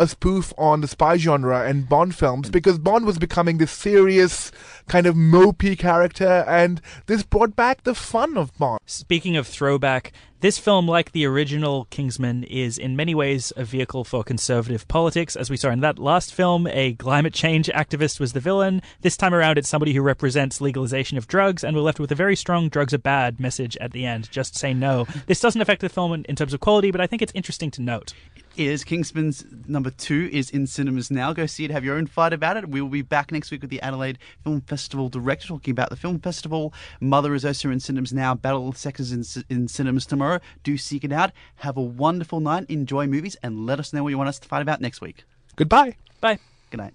a 0.00 0.06
spoof 0.06 0.52
on 0.56 0.80
the 0.80 0.88
spy 0.88 1.16
genre 1.16 1.68
and 1.68 1.88
Bond 1.88 2.14
films 2.14 2.50
because 2.50 2.78
Bond 2.78 3.04
was 3.04 3.18
becoming 3.18 3.58
this 3.58 3.72
serious 3.72 4.52
kind 4.86 5.06
of 5.06 5.14
mopey 5.14 5.78
character 5.78 6.44
and 6.46 6.80
this 7.06 7.22
brought 7.22 7.56
back 7.56 7.84
the 7.84 7.94
fun 7.94 8.36
of 8.36 8.56
Bond. 8.58 8.80
Speaking 8.86 9.36
of 9.36 9.46
throwback, 9.46 10.12
This 10.40 10.56
film, 10.56 10.86
like 10.86 11.10
the 11.10 11.26
original 11.26 11.86
Kingsman, 11.90 12.44
is 12.44 12.78
in 12.78 12.94
many 12.94 13.12
ways 13.12 13.52
a 13.56 13.64
vehicle 13.64 14.04
for 14.04 14.22
conservative 14.22 14.86
politics. 14.86 15.34
As 15.34 15.50
we 15.50 15.56
saw 15.56 15.70
in 15.70 15.80
that 15.80 15.98
last 15.98 16.32
film, 16.32 16.68
a 16.68 16.92
climate 16.94 17.34
change 17.34 17.66
activist 17.74 18.20
was 18.20 18.34
the 18.34 18.40
villain. 18.40 18.80
This 19.00 19.16
time 19.16 19.34
around, 19.34 19.58
it's 19.58 19.68
somebody 19.68 19.94
who 19.94 20.00
represents 20.00 20.60
legalization 20.60 21.18
of 21.18 21.26
drugs, 21.26 21.64
and 21.64 21.74
we're 21.74 21.82
left 21.82 21.98
with 21.98 22.12
a 22.12 22.14
very 22.14 22.36
strong 22.36 22.68
drugs 22.68 22.94
are 22.94 22.98
bad 22.98 23.40
message 23.40 23.76
at 23.78 23.90
the 23.90 24.06
end. 24.06 24.30
Just 24.30 24.56
say 24.56 24.72
no. 24.72 25.08
This 25.26 25.40
doesn't 25.40 25.60
affect 25.60 25.80
the 25.80 25.88
film 25.88 26.12
in, 26.12 26.24
in 26.26 26.36
terms 26.36 26.54
of 26.54 26.60
quality, 26.60 26.92
but 26.92 27.00
I 27.00 27.08
think 27.08 27.20
it's 27.20 27.32
interesting 27.34 27.72
to 27.72 27.82
note. 27.82 28.14
Is 28.58 28.84
Kingsman's 28.84 29.44
number 29.66 29.90
two 29.90 30.28
is 30.32 30.50
in 30.50 30.66
cinemas 30.66 31.10
now. 31.10 31.32
Go 31.32 31.46
see 31.46 31.64
it. 31.64 31.70
Have 31.70 31.84
your 31.84 31.96
own 31.96 32.06
fight 32.06 32.32
about 32.32 32.56
it. 32.56 32.68
We 32.68 32.80
will 32.80 32.88
be 32.88 33.02
back 33.02 33.30
next 33.30 33.50
week 33.50 33.62
with 33.62 33.70
the 33.70 33.80
Adelaide 33.80 34.18
Film 34.42 34.60
Festival 34.62 35.08
director 35.08 35.48
talking 35.48 35.72
about 35.72 35.90
the 35.90 35.96
film 35.96 36.18
festival. 36.18 36.74
Mother 37.00 37.34
is 37.34 37.44
also 37.44 37.70
in 37.70 37.80
cinemas 37.80 38.12
now. 38.12 38.34
Battle 38.34 38.68
of 38.68 38.74
the 38.74 38.80
Sexes 38.80 39.12
in, 39.12 39.44
in 39.48 39.68
cinemas 39.68 40.06
tomorrow. 40.06 40.40
Do 40.64 40.76
seek 40.76 41.04
it 41.04 41.12
out. 41.12 41.30
Have 41.56 41.76
a 41.76 41.82
wonderful 41.82 42.40
night. 42.40 42.66
Enjoy 42.68 43.06
movies 43.06 43.36
and 43.42 43.64
let 43.64 43.78
us 43.78 43.92
know 43.92 44.02
what 44.02 44.10
you 44.10 44.18
want 44.18 44.28
us 44.28 44.38
to 44.40 44.48
fight 44.48 44.62
about 44.62 44.80
next 44.80 45.00
week. 45.00 45.24
Goodbye. 45.56 45.96
Bye. 46.20 46.38
Good 46.70 46.78
night. 46.78 46.94